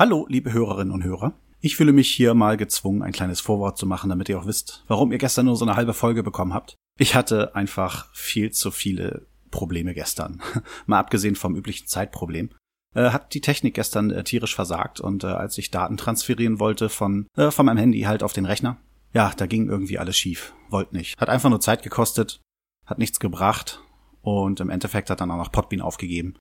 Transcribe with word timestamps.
Hallo, 0.00 0.24
liebe 0.30 0.54
Hörerinnen 0.54 0.94
und 0.94 1.04
Hörer. 1.04 1.34
Ich 1.60 1.76
fühle 1.76 1.92
mich 1.92 2.10
hier 2.10 2.32
mal 2.32 2.56
gezwungen, 2.56 3.02
ein 3.02 3.12
kleines 3.12 3.38
Vorwort 3.40 3.76
zu 3.76 3.84
machen, 3.84 4.08
damit 4.08 4.30
ihr 4.30 4.38
auch 4.38 4.46
wisst, 4.46 4.82
warum 4.88 5.12
ihr 5.12 5.18
gestern 5.18 5.44
nur 5.44 5.56
so 5.56 5.66
eine 5.66 5.76
halbe 5.76 5.92
Folge 5.92 6.22
bekommen 6.22 6.54
habt. 6.54 6.74
Ich 6.98 7.14
hatte 7.14 7.54
einfach 7.54 8.08
viel 8.14 8.50
zu 8.50 8.70
viele 8.70 9.26
Probleme 9.50 9.92
gestern. 9.92 10.40
mal 10.86 11.00
abgesehen 11.00 11.36
vom 11.36 11.54
üblichen 11.54 11.86
Zeitproblem. 11.86 12.48
Äh, 12.94 13.10
hat 13.10 13.34
die 13.34 13.42
Technik 13.42 13.74
gestern 13.74 14.10
äh, 14.10 14.24
tierisch 14.24 14.54
versagt 14.54 15.00
und 15.00 15.22
äh, 15.22 15.26
als 15.26 15.58
ich 15.58 15.70
Daten 15.70 15.98
transferieren 15.98 16.60
wollte 16.60 16.88
von, 16.88 17.26
äh, 17.36 17.50
von 17.50 17.66
meinem 17.66 17.76
Handy 17.76 18.00
halt 18.00 18.22
auf 18.22 18.32
den 18.32 18.46
Rechner, 18.46 18.78
ja, 19.12 19.34
da 19.36 19.44
ging 19.44 19.68
irgendwie 19.68 19.98
alles 19.98 20.16
schief. 20.16 20.54
Wollt 20.70 20.94
nicht. 20.94 21.20
Hat 21.20 21.28
einfach 21.28 21.50
nur 21.50 21.60
Zeit 21.60 21.82
gekostet, 21.82 22.40
hat 22.86 22.96
nichts 22.96 23.20
gebracht 23.20 23.82
und 24.22 24.60
im 24.60 24.70
Endeffekt 24.70 25.10
hat 25.10 25.20
dann 25.20 25.30
auch 25.30 25.36
noch 25.36 25.52
Podbean 25.52 25.82
aufgegeben. 25.82 26.36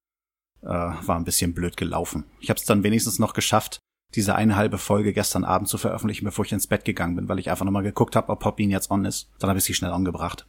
Äh, 0.62 0.68
war 0.68 1.16
ein 1.16 1.24
bisschen 1.24 1.54
blöd 1.54 1.78
gelaufen. 1.78 2.26
Ich 2.40 2.50
habe 2.50 2.60
es 2.60 2.66
dann 2.66 2.84
wenigstens 2.84 3.18
noch 3.18 3.34
geschafft, 3.34 3.80
diese 4.16 4.36
eine 4.36 4.56
halbe 4.56 4.78
Folge 4.78 5.14
gestern 5.14 5.44
Abend 5.44 5.70
zu 5.70 5.78
veröffentlichen, 5.78 6.26
bevor 6.26 6.44
ich 6.44 6.52
ins 6.52 6.68
Bett 6.68 6.84
gegangen 6.84 7.16
bin, 7.16 7.30
weil 7.30 7.40
ich 7.40 7.50
einfach 7.50 7.66
nochmal 7.66 7.84
geguckt 7.84 8.16
habe, 8.16 8.30
ob 8.30 8.40
Podbean 8.40 8.70
jetzt 8.70 8.92
on 8.92 9.06
ist. 9.06 9.30
Dann 9.40 9.50
habe 9.50 9.60
ich 9.60 9.66
sie 9.66 9.74
schnell 9.74 9.92
angebracht. 9.92 10.48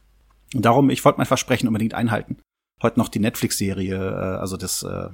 Und 0.53 0.65
darum, 0.65 0.89
ich 0.89 1.05
wollte 1.05 1.17
mein 1.17 1.27
Versprechen 1.27 1.67
unbedingt 1.67 1.93
einhalten. 1.93 2.37
Heute 2.81 2.99
noch 2.99 3.09
die 3.09 3.19
Netflix-Serie, 3.19 3.95
äh, 3.95 4.39
also 4.39 4.57
das, 4.57 4.83
äh, 4.83 5.09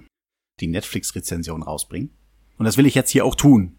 die 0.60 0.68
Netflix-Rezension 0.68 1.62
rausbringen. 1.62 2.12
Und 2.58 2.66
das 2.66 2.77
will 2.77 2.86
ich 2.86 2.96
jetzt 2.96 3.12
hier 3.12 3.26
auch 3.26 3.36
tun. 3.36 3.77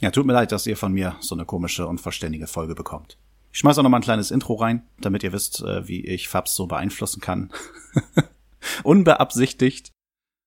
Ja, 0.00 0.10
tut 0.10 0.26
mir 0.26 0.32
leid, 0.32 0.52
dass 0.52 0.66
ihr 0.66 0.76
von 0.76 0.92
mir 0.92 1.16
so 1.20 1.34
eine 1.34 1.44
komische 1.44 1.86
und 1.86 2.00
verständige 2.00 2.46
Folge 2.46 2.74
bekommt. 2.74 3.18
Ich 3.52 3.58
schmeiß 3.58 3.78
auch 3.78 3.82
noch 3.82 3.90
mal 3.90 3.98
ein 3.98 4.02
kleines 4.02 4.30
Intro 4.30 4.54
rein, 4.54 4.86
damit 5.00 5.22
ihr 5.22 5.32
wisst, 5.32 5.60
äh, 5.60 5.86
wie 5.86 6.06
ich 6.06 6.28
Fabs 6.28 6.54
so 6.54 6.66
beeinflussen 6.66 7.20
kann. 7.20 7.52
Unbeabsichtigt. 8.82 9.90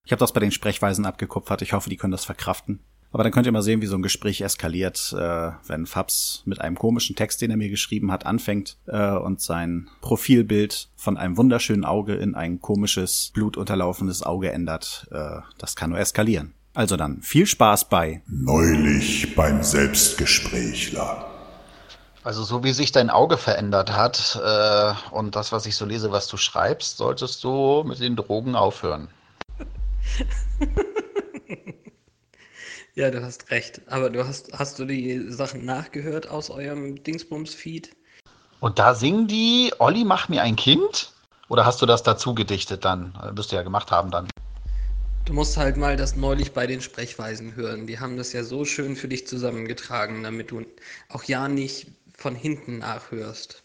Ich 0.06 0.12
habe 0.12 0.20
das 0.20 0.32
bei 0.32 0.38
den 0.38 0.52
Sprechweisen 0.52 1.04
abgekupfert. 1.04 1.62
Ich 1.62 1.72
hoffe, 1.72 1.90
die 1.90 1.96
können 1.96 2.12
das 2.12 2.24
verkraften. 2.24 2.78
Aber 3.10 3.24
dann 3.24 3.32
könnt 3.32 3.46
ihr 3.46 3.52
mal 3.52 3.62
sehen, 3.62 3.82
wie 3.82 3.86
so 3.86 3.96
ein 3.96 4.02
Gespräch 4.02 4.40
eskaliert, 4.40 5.12
äh, 5.18 5.50
wenn 5.66 5.86
Fabs 5.86 6.42
mit 6.44 6.60
einem 6.60 6.78
komischen 6.78 7.16
Text, 7.16 7.42
den 7.42 7.50
er 7.50 7.56
mir 7.56 7.70
geschrieben 7.70 8.12
hat, 8.12 8.24
anfängt 8.24 8.76
äh, 8.86 9.10
und 9.10 9.40
sein 9.40 9.88
Profilbild 10.02 10.90
von 10.96 11.16
einem 11.16 11.36
wunderschönen 11.36 11.84
Auge 11.84 12.14
in 12.14 12.36
ein 12.36 12.60
komisches, 12.60 13.32
blutunterlaufenes 13.34 14.22
Auge 14.22 14.52
ändert. 14.52 15.08
Äh, 15.10 15.40
das 15.58 15.74
kann 15.74 15.90
nur 15.90 15.98
eskalieren. 15.98 16.54
Also 16.72 16.96
dann 16.96 17.22
viel 17.22 17.46
Spaß 17.46 17.88
bei 17.88 18.22
Neulich 18.28 19.34
beim 19.34 19.64
Selbstgesprächler. 19.64 21.26
Also 22.22 22.44
so 22.44 22.62
wie 22.62 22.72
sich 22.72 22.92
dein 22.92 23.10
Auge 23.10 23.38
verändert 23.38 23.96
hat 23.96 24.40
äh, 24.40 24.92
und 25.10 25.34
das, 25.34 25.50
was 25.50 25.66
ich 25.66 25.74
so 25.74 25.84
lese, 25.84 26.12
was 26.12 26.28
du 26.28 26.36
schreibst, 26.36 26.98
solltest 26.98 27.42
du 27.42 27.82
mit 27.84 27.98
den 27.98 28.14
Drogen 28.14 28.54
aufhören. 28.54 29.08
Ja, 32.96 33.10
du 33.10 33.22
hast 33.22 33.50
recht. 33.50 33.82
Aber 33.88 34.08
du 34.08 34.26
hast, 34.26 34.54
hast 34.54 34.78
du 34.78 34.86
die 34.86 35.30
Sachen 35.30 35.66
nachgehört 35.66 36.30
aus 36.30 36.48
eurem 36.48 37.02
Dingsbums-Feed? 37.02 37.90
Und 38.60 38.78
da 38.78 38.94
singen 38.94 39.28
die, 39.28 39.70
Olli, 39.78 40.02
mach 40.02 40.30
mir 40.30 40.40
ein 40.40 40.56
Kind? 40.56 41.12
Oder 41.50 41.66
hast 41.66 41.82
du 41.82 41.86
das 41.86 42.02
dazu 42.02 42.34
gedichtet 42.34 42.86
dann? 42.86 43.14
Äh, 43.22 43.36
wirst 43.36 43.52
du 43.52 43.56
ja 43.56 43.62
gemacht 43.62 43.90
haben 43.90 44.10
dann. 44.10 44.28
Du 45.26 45.34
musst 45.34 45.58
halt 45.58 45.76
mal 45.76 45.96
das 45.96 46.16
neulich 46.16 46.52
bei 46.52 46.66
den 46.66 46.80
Sprechweisen 46.80 47.54
hören. 47.54 47.86
Die 47.86 48.00
haben 48.00 48.16
das 48.16 48.32
ja 48.32 48.42
so 48.42 48.64
schön 48.64 48.96
für 48.96 49.08
dich 49.08 49.26
zusammengetragen, 49.26 50.22
damit 50.22 50.50
du 50.50 50.64
auch 51.10 51.24
ja 51.24 51.48
nicht 51.48 51.88
von 52.16 52.34
hinten 52.34 52.78
nachhörst. 52.78 53.62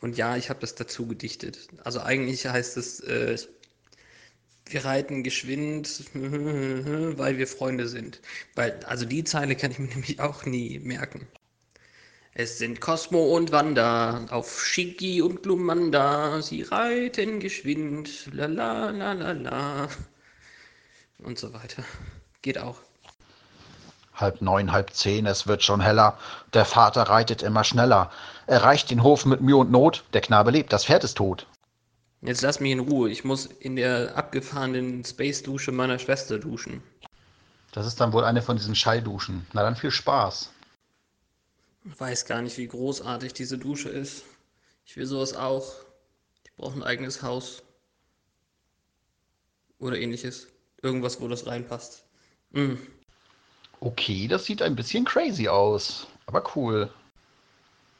Und 0.00 0.16
ja, 0.16 0.36
ich 0.36 0.48
habe 0.48 0.60
das 0.60 0.74
dazu 0.74 1.06
gedichtet. 1.06 1.68
Also 1.84 2.00
eigentlich 2.00 2.46
heißt 2.46 2.78
es, 2.78 3.00
äh, 3.00 3.36
wir 4.66 4.84
reiten 4.84 5.22
geschwind, 5.22 6.04
weil 6.14 7.38
wir 7.38 7.46
Freunde 7.46 7.88
sind. 7.88 8.20
Weil, 8.54 8.80
also 8.86 9.04
die 9.04 9.24
Zeile 9.24 9.56
kann 9.56 9.70
ich 9.70 9.78
mir 9.78 9.88
nämlich 9.94 10.20
auch 10.20 10.44
nie 10.44 10.78
merken. 10.78 11.26
Es 12.36 12.58
sind 12.58 12.80
Cosmo 12.80 13.36
und 13.36 13.52
Wanda 13.52 14.26
auf 14.30 14.64
Shiggy 14.64 15.22
und 15.22 15.44
Glumanda. 15.44 16.42
Sie 16.42 16.62
reiten 16.62 17.38
geschwind, 17.38 18.28
la 18.32 18.46
la 18.46 18.90
la 18.90 19.12
la 19.12 19.30
la. 19.30 19.88
Und 21.18 21.38
so 21.38 21.54
weiter. 21.54 21.84
Geht 22.42 22.58
auch. 22.58 22.78
Halb 24.14 24.42
neun, 24.42 24.72
halb 24.72 24.90
zehn, 24.92 25.26
es 25.26 25.46
wird 25.46 25.62
schon 25.62 25.80
heller. 25.80 26.18
Der 26.54 26.64
Vater 26.64 27.02
reitet 27.02 27.42
immer 27.42 27.62
schneller. 27.62 28.10
Erreicht 28.46 28.90
den 28.90 29.04
Hof 29.04 29.26
mit 29.26 29.40
Mühe 29.40 29.56
und 29.56 29.70
Not. 29.70 30.04
Der 30.12 30.20
Knabe 30.20 30.50
lebt, 30.50 30.72
das 30.72 30.86
Pferd 30.86 31.04
ist 31.04 31.16
tot. 31.16 31.46
Jetzt 32.24 32.40
lass 32.40 32.58
mich 32.58 32.72
in 32.72 32.80
Ruhe. 32.80 33.10
Ich 33.10 33.22
muss 33.24 33.44
in 33.44 33.76
der 33.76 34.16
abgefahrenen 34.16 35.04
Space-Dusche 35.04 35.72
meiner 35.72 35.98
Schwester 35.98 36.38
duschen. 36.38 36.82
Das 37.72 37.86
ist 37.86 38.00
dann 38.00 38.14
wohl 38.14 38.24
eine 38.24 38.40
von 38.40 38.56
diesen 38.56 38.74
Schallduschen. 38.74 39.46
Na 39.52 39.62
dann 39.62 39.76
viel 39.76 39.90
Spaß. 39.90 40.50
Ich 41.84 42.00
weiß 42.00 42.24
gar 42.24 42.40
nicht, 42.40 42.56
wie 42.56 42.66
großartig 42.66 43.34
diese 43.34 43.58
Dusche 43.58 43.90
ist. 43.90 44.24
Ich 44.86 44.96
will 44.96 45.04
sowas 45.04 45.34
auch. 45.34 45.70
Ich 46.44 46.52
brauche 46.54 46.78
ein 46.78 46.82
eigenes 46.82 47.22
Haus. 47.22 47.62
Oder 49.78 49.98
ähnliches. 49.98 50.46
Irgendwas, 50.80 51.20
wo 51.20 51.28
das 51.28 51.46
reinpasst. 51.46 52.04
Mm. 52.52 52.76
Okay, 53.80 54.28
das 54.28 54.46
sieht 54.46 54.62
ein 54.62 54.76
bisschen 54.76 55.04
crazy 55.04 55.48
aus. 55.48 56.06
Aber 56.24 56.42
cool. 56.56 56.90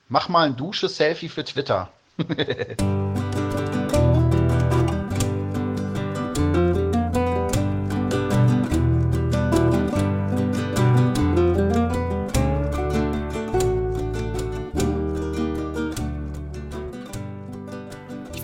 Mach 0.09 0.31
mal 0.31 0.47
ein 0.47 0.57
Dusche-Selfie 0.57 1.29
für 1.29 1.45
Twitter. 1.45 1.93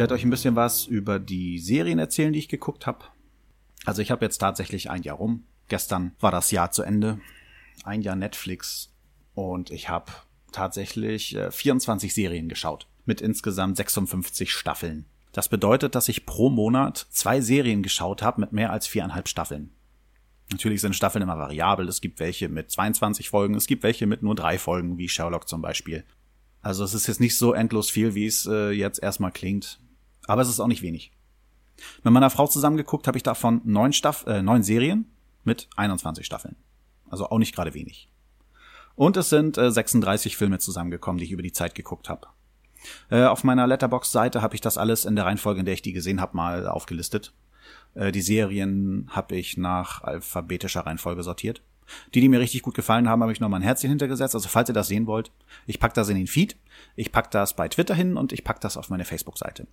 werde 0.01 0.15
euch 0.15 0.25
ein 0.25 0.31
bisschen 0.31 0.57
was 0.57 0.87
über 0.87 1.19
die 1.19 1.59
Serien 1.59 1.99
erzählen, 1.99 2.33
die 2.33 2.39
ich 2.39 2.49
geguckt 2.49 2.87
habe. 2.87 3.05
Also 3.85 4.01
ich 4.01 4.11
habe 4.11 4.25
jetzt 4.25 4.39
tatsächlich 4.39 4.89
ein 4.91 5.03
Jahr 5.03 5.19
rum. 5.19 5.45
Gestern 5.69 6.13
war 6.21 6.31
das 6.31 6.51
Jahr 6.51 6.71
zu 6.71 6.83
Ende. 6.83 7.21
Ein 7.85 8.01
Jahr 8.01 8.17
Netflix. 8.17 8.95
Und 9.35 9.71
ich 9.71 9.91
habe 9.91 10.11
tatsächlich 10.53 11.37
äh, 11.37 11.51
24 11.51 12.15
Serien 12.15 12.49
geschaut. 12.49 12.87
Mit 13.05 13.21
insgesamt 13.21 13.77
56 13.77 14.51
Staffeln. 14.51 15.05
Das 15.33 15.51
bedeutet, 15.51 15.95
dass 15.95 16.09
ich 16.09 16.25
pro 16.25 16.49
Monat 16.49 17.07
zwei 17.11 17.43
Serien 17.43 17.83
geschaut 17.83 18.23
habe 18.23 18.41
mit 18.41 18.53
mehr 18.53 18.73
als 18.73 18.87
viereinhalb 18.87 19.29
Staffeln. 19.29 19.71
Natürlich 20.51 20.81
sind 20.81 20.97
Staffeln 20.97 21.23
immer 21.23 21.39
variabel. 21.39 21.87
Es 21.89 22.01
gibt 22.01 22.21
welche 22.21 22.49
mit 22.49 22.71
22 22.71 23.29
Folgen, 23.29 23.55
es 23.55 23.67
gibt 23.67 23.83
welche 23.83 24.07
mit 24.07 24.23
nur 24.23 24.35
drei 24.35 24.59
Folgen, 24.59 24.97
wie 24.97 25.11
Sherlock 25.11 25.47
zum 25.47 25.61
Beispiel. 25.61 26.05
Also 26.63 26.85
es 26.85 26.95
ist 26.95 27.07
jetzt 27.07 27.21
nicht 27.21 27.37
so 27.37 27.53
endlos 27.53 27.91
viel, 27.91 28.15
wie 28.15 28.27
es 28.27 28.47
äh, 28.47 28.71
jetzt 28.71 29.03
erstmal 29.03 29.31
klingt. 29.31 29.79
Aber 30.31 30.43
es 30.43 30.49
ist 30.49 30.61
auch 30.61 30.69
nicht 30.69 30.83
wenig. 30.83 31.11
Mit 32.05 32.13
meiner 32.13 32.31
Frau 32.31 32.47
zusammengeguckt 32.47 33.09
habe 33.09 33.19
ich 33.19 33.25
davon 33.25 33.63
neun, 33.65 33.93
Staff 33.93 34.25
äh, 34.29 34.43
neun 34.43 34.63
Serien 34.63 35.07
mit 35.43 35.69
21 35.75 36.25
Staffeln. 36.25 36.55
Also 37.09 37.29
auch 37.29 37.39
nicht 37.39 37.53
gerade 37.53 37.75
wenig. 37.75 38.09
Und 38.95 39.17
es 39.17 39.29
sind 39.29 39.59
äh, 39.59 39.73
36 39.73 40.37
Filme 40.37 40.61
zusammengekommen, 40.61 41.19
die 41.19 41.25
ich 41.25 41.33
über 41.33 41.43
die 41.43 41.51
Zeit 41.51 41.75
geguckt 41.75 42.09
habe. 42.09 42.29
Äh, 43.11 43.25
auf 43.25 43.43
meiner 43.43 43.67
Letterbox-Seite 43.67 44.41
habe 44.41 44.55
ich 44.55 44.61
das 44.61 44.79
alles 44.79 45.05
in 45.05 45.17
der 45.17 45.27
Reihenfolge, 45.27 45.59
in 45.59 45.67
der 45.67 45.75
ich 45.75 45.83
die 45.83 45.93
gesehen 45.93 46.21
habe, 46.21 46.37
mal 46.37 46.69
aufgelistet. 46.69 47.33
Äh, 47.97 48.13
die 48.13 48.23
Serien 48.23 49.09
habe 49.11 49.35
ich 49.35 49.57
nach 49.57 50.05
alphabetischer 50.05 50.87
Reihenfolge 50.87 51.25
sortiert. 51.25 51.61
Die, 52.15 52.21
die 52.21 52.29
mir 52.29 52.39
richtig 52.39 52.63
gut 52.63 52.75
gefallen 52.75 53.09
haben, 53.09 53.23
habe 53.23 53.33
ich 53.33 53.41
noch 53.41 53.49
mal 53.49 53.57
ein 53.57 53.63
Herzchen 53.63 53.91
hintergesetzt. 53.91 54.37
Also 54.37 54.49
falls 54.49 54.71
ihr 54.71 54.75
das 54.75 54.87
sehen 54.87 55.09
wollt, 55.09 55.33
ich 55.67 55.81
pack 55.81 55.93
das 55.95 56.09
in 56.09 56.17
den 56.17 56.29
Feed, 56.29 56.55
ich 56.95 57.11
pack 57.11 57.33
das 57.33 57.57
bei 57.57 57.69
Twitter 57.69 57.97
hin 57.97 58.17
und 58.17 58.33
ich 58.33 58.45
pack 58.45 58.61
das 58.61 58.77
auf 58.77 58.91
meine 58.91 59.05
Facebook-Seite. 59.05 59.67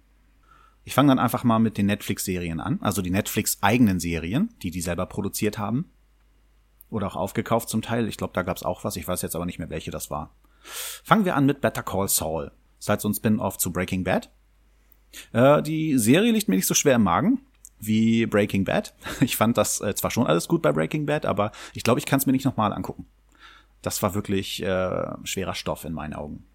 Ich 0.87 0.93
fange 0.93 1.09
dann 1.09 1.19
einfach 1.19 1.43
mal 1.43 1.59
mit 1.59 1.77
den 1.77 1.87
Netflix-Serien 1.87 2.61
an, 2.61 2.79
also 2.81 3.01
die 3.01 3.09
Netflix-eigenen 3.09 3.99
Serien, 3.99 4.55
die 4.63 4.71
die 4.71 4.79
selber 4.79 5.05
produziert 5.05 5.57
haben. 5.57 5.91
Oder 6.89 7.07
auch 7.07 7.17
aufgekauft 7.17 7.67
zum 7.67 7.81
Teil. 7.81 8.07
Ich 8.07 8.15
glaube, 8.15 8.31
da 8.33 8.41
gab's 8.41 8.63
auch 8.63 8.85
was. 8.85 8.95
Ich 8.95 9.05
weiß 9.05 9.21
jetzt 9.21 9.35
aber 9.35 9.45
nicht 9.45 9.59
mehr, 9.59 9.69
welche 9.69 9.91
das 9.91 10.09
war. 10.09 10.33
Fangen 10.61 11.25
wir 11.25 11.35
an 11.35 11.45
mit 11.45 11.59
Better 11.59 11.83
Call 11.83 12.07
Saul. 12.07 12.53
Das 12.77 12.85
ist 12.85 12.89
halt 12.89 13.01
so 13.01 13.09
ein 13.09 13.13
Spin-off 13.13 13.57
zu 13.57 13.73
Breaking 13.73 14.05
Bad. 14.05 14.31
Äh, 15.33 15.61
die 15.61 15.97
Serie 15.97 16.31
liegt 16.31 16.47
mir 16.47 16.55
nicht 16.55 16.67
so 16.67 16.73
schwer 16.73 16.95
im 16.95 17.03
Magen 17.03 17.41
wie 17.79 18.25
Breaking 18.25 18.63
Bad. 18.63 18.95
Ich 19.19 19.35
fand 19.35 19.57
das 19.57 19.81
äh, 19.81 19.93
zwar 19.93 20.09
schon 20.09 20.25
alles 20.25 20.47
gut 20.47 20.61
bei 20.61 20.71
Breaking 20.71 21.05
Bad, 21.05 21.25
aber 21.25 21.51
ich 21.73 21.83
glaube, 21.83 21.99
ich 21.99 22.05
kann 22.05 22.19
es 22.19 22.27
mir 22.27 22.31
nicht 22.31 22.45
nochmal 22.45 22.71
angucken. 22.71 23.07
Das 23.81 24.01
war 24.03 24.15
wirklich 24.15 24.63
äh, 24.63 25.05
schwerer 25.25 25.53
Stoff 25.53 25.83
in 25.83 25.91
meinen 25.91 26.13
Augen. 26.13 26.45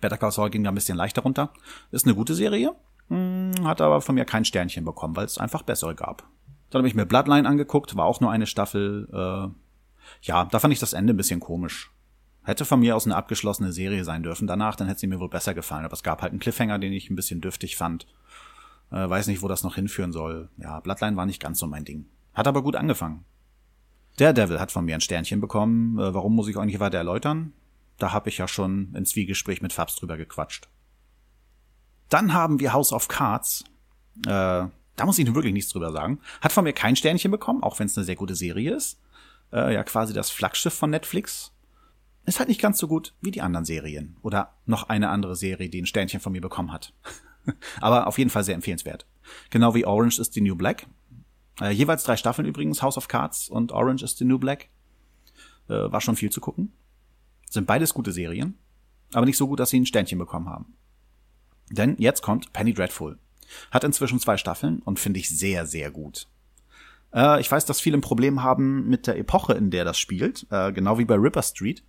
Better 0.00 0.16
Call 0.16 0.30
Saul 0.30 0.50
ging 0.50 0.62
da 0.62 0.70
ein 0.70 0.76
bisschen 0.76 0.96
leichter 0.96 1.22
runter. 1.22 1.52
Ist 1.90 2.06
eine 2.06 2.14
gute 2.14 2.36
Serie, 2.36 2.76
hm, 3.10 3.52
hat 3.64 3.80
aber 3.80 4.00
von 4.00 4.14
mir 4.14 4.24
kein 4.24 4.44
Sternchen 4.44 4.84
bekommen, 4.84 5.16
weil 5.16 5.26
es 5.26 5.38
einfach 5.38 5.62
bessere 5.62 5.94
gab. 5.94 6.28
Dann 6.70 6.80
habe 6.80 6.88
ich 6.88 6.94
mir 6.94 7.06
Bloodline 7.06 7.48
angeguckt, 7.48 7.96
war 7.96 8.06
auch 8.06 8.20
nur 8.20 8.30
eine 8.30 8.46
Staffel. 8.46 9.08
Äh, 9.12 9.48
ja, 10.22 10.44
da 10.44 10.58
fand 10.60 10.72
ich 10.72 10.80
das 10.80 10.92
Ende 10.92 11.12
ein 11.12 11.16
bisschen 11.16 11.40
komisch. 11.40 11.90
Hätte 12.44 12.64
von 12.64 12.80
mir 12.80 12.96
aus 12.96 13.06
eine 13.06 13.16
abgeschlossene 13.16 13.72
Serie 13.72 14.04
sein 14.04 14.22
dürfen. 14.22 14.46
Danach, 14.46 14.76
dann 14.76 14.88
hätte 14.88 15.00
sie 15.00 15.06
mir 15.08 15.20
wohl 15.20 15.28
besser 15.28 15.52
gefallen. 15.52 15.84
Aber 15.84 15.92
es 15.92 16.02
gab 16.02 16.22
halt 16.22 16.32
einen 16.32 16.40
Cliffhanger, 16.40 16.78
den 16.78 16.92
ich 16.92 17.10
ein 17.10 17.16
bisschen 17.16 17.40
dürftig 17.40 17.76
fand. 17.76 18.06
Äh, 18.90 19.08
weiß 19.08 19.26
nicht, 19.26 19.42
wo 19.42 19.48
das 19.48 19.62
noch 19.64 19.74
hinführen 19.74 20.12
soll. 20.12 20.48
Ja, 20.56 20.80
Bloodline 20.80 21.16
war 21.16 21.26
nicht 21.26 21.42
ganz 21.42 21.58
so 21.58 21.66
mein 21.66 21.84
Ding. 21.84 22.06
Hat 22.32 22.46
aber 22.46 22.62
gut 22.62 22.76
angefangen. 22.76 23.24
Daredevil 24.16 24.60
hat 24.60 24.72
von 24.72 24.84
mir 24.84 24.94
ein 24.94 25.00
Sternchen 25.00 25.40
bekommen. 25.40 25.98
Äh, 25.98 26.14
warum 26.14 26.34
muss 26.34 26.48
ich 26.48 26.56
auch 26.56 26.64
nicht 26.64 26.80
weiter 26.80 26.98
erläutern? 26.98 27.52
Da 27.98 28.12
habe 28.12 28.28
ich 28.28 28.38
ja 28.38 28.48
schon 28.48 28.94
in 28.94 29.04
Zwiegespräch 29.04 29.60
mit 29.60 29.72
Fabs 29.72 29.96
drüber 29.96 30.16
gequatscht. 30.16 30.68
Dann 32.10 32.34
haben 32.34 32.60
wir 32.60 32.74
House 32.74 32.92
of 32.92 33.08
Cards. 33.08 33.64
Äh, 34.26 34.66
da 34.96 35.06
muss 35.06 35.18
ich 35.18 35.24
nun 35.24 35.34
wirklich 35.34 35.54
nichts 35.54 35.72
drüber 35.72 35.92
sagen. 35.92 36.20
Hat 36.42 36.52
von 36.52 36.64
mir 36.64 36.74
kein 36.74 36.96
Sternchen 36.96 37.30
bekommen, 37.30 37.62
auch 37.62 37.78
wenn 37.78 37.86
es 37.86 37.96
eine 37.96 38.04
sehr 38.04 38.16
gute 38.16 38.34
Serie 38.34 38.74
ist. 38.74 39.00
Äh, 39.52 39.72
ja, 39.72 39.82
quasi 39.82 40.12
das 40.12 40.28
Flaggschiff 40.28 40.74
von 40.74 40.90
Netflix. 40.90 41.52
Ist 42.26 42.38
halt 42.38 42.48
nicht 42.48 42.60
ganz 42.60 42.78
so 42.78 42.86
gut 42.86 43.14
wie 43.22 43.30
die 43.30 43.40
anderen 43.40 43.64
Serien. 43.64 44.16
Oder 44.22 44.52
noch 44.66 44.88
eine 44.88 45.08
andere 45.08 45.36
Serie, 45.36 45.70
die 45.70 45.80
ein 45.80 45.86
Sternchen 45.86 46.20
von 46.20 46.32
mir 46.32 46.42
bekommen 46.42 46.72
hat. 46.72 46.92
Aber 47.80 48.06
auf 48.06 48.18
jeden 48.18 48.30
Fall 48.30 48.44
sehr 48.44 48.54
empfehlenswert. 48.54 49.06
Genau 49.48 49.74
wie 49.74 49.86
Orange 49.86 50.18
is 50.18 50.30
the 50.32 50.40
New 50.40 50.56
Black. 50.56 50.86
Äh, 51.60 51.70
jeweils 51.70 52.02
drei 52.02 52.16
Staffeln 52.16 52.46
übrigens, 52.46 52.82
House 52.82 52.98
of 52.98 53.08
Cards 53.08 53.48
und 53.48 53.72
Orange 53.72 54.02
is 54.02 54.18
the 54.18 54.24
New 54.24 54.38
Black. 54.38 54.68
Äh, 55.68 55.90
war 55.90 56.00
schon 56.00 56.16
viel 56.16 56.30
zu 56.30 56.40
gucken. 56.40 56.72
Sind 57.48 57.66
beides 57.66 57.94
gute 57.94 58.12
Serien, 58.12 58.58
aber 59.12 59.26
nicht 59.26 59.36
so 59.36 59.48
gut, 59.48 59.60
dass 59.60 59.70
sie 59.70 59.80
ein 59.80 59.86
Sternchen 59.86 60.18
bekommen 60.18 60.48
haben. 60.48 60.74
Denn 61.70 61.96
jetzt 61.98 62.22
kommt 62.22 62.52
Penny 62.52 62.74
Dreadful. 62.74 63.18
Hat 63.70 63.84
inzwischen 63.84 64.20
zwei 64.20 64.36
Staffeln 64.36 64.80
und 64.80 64.98
finde 64.98 65.20
ich 65.20 65.28
sehr, 65.28 65.66
sehr 65.66 65.90
gut. 65.90 66.26
Äh, 67.14 67.40
ich 67.40 67.50
weiß, 67.50 67.64
dass 67.64 67.80
viele 67.80 67.98
ein 67.98 68.02
Problem 68.02 68.42
haben 68.42 68.88
mit 68.88 69.06
der 69.06 69.18
Epoche, 69.18 69.54
in 69.54 69.70
der 69.70 69.84
das 69.84 69.98
spielt, 69.98 70.46
äh, 70.50 70.72
genau 70.72 70.98
wie 70.98 71.04
bei 71.04 71.14
Ripper 71.16 71.42
Street. 71.42 71.82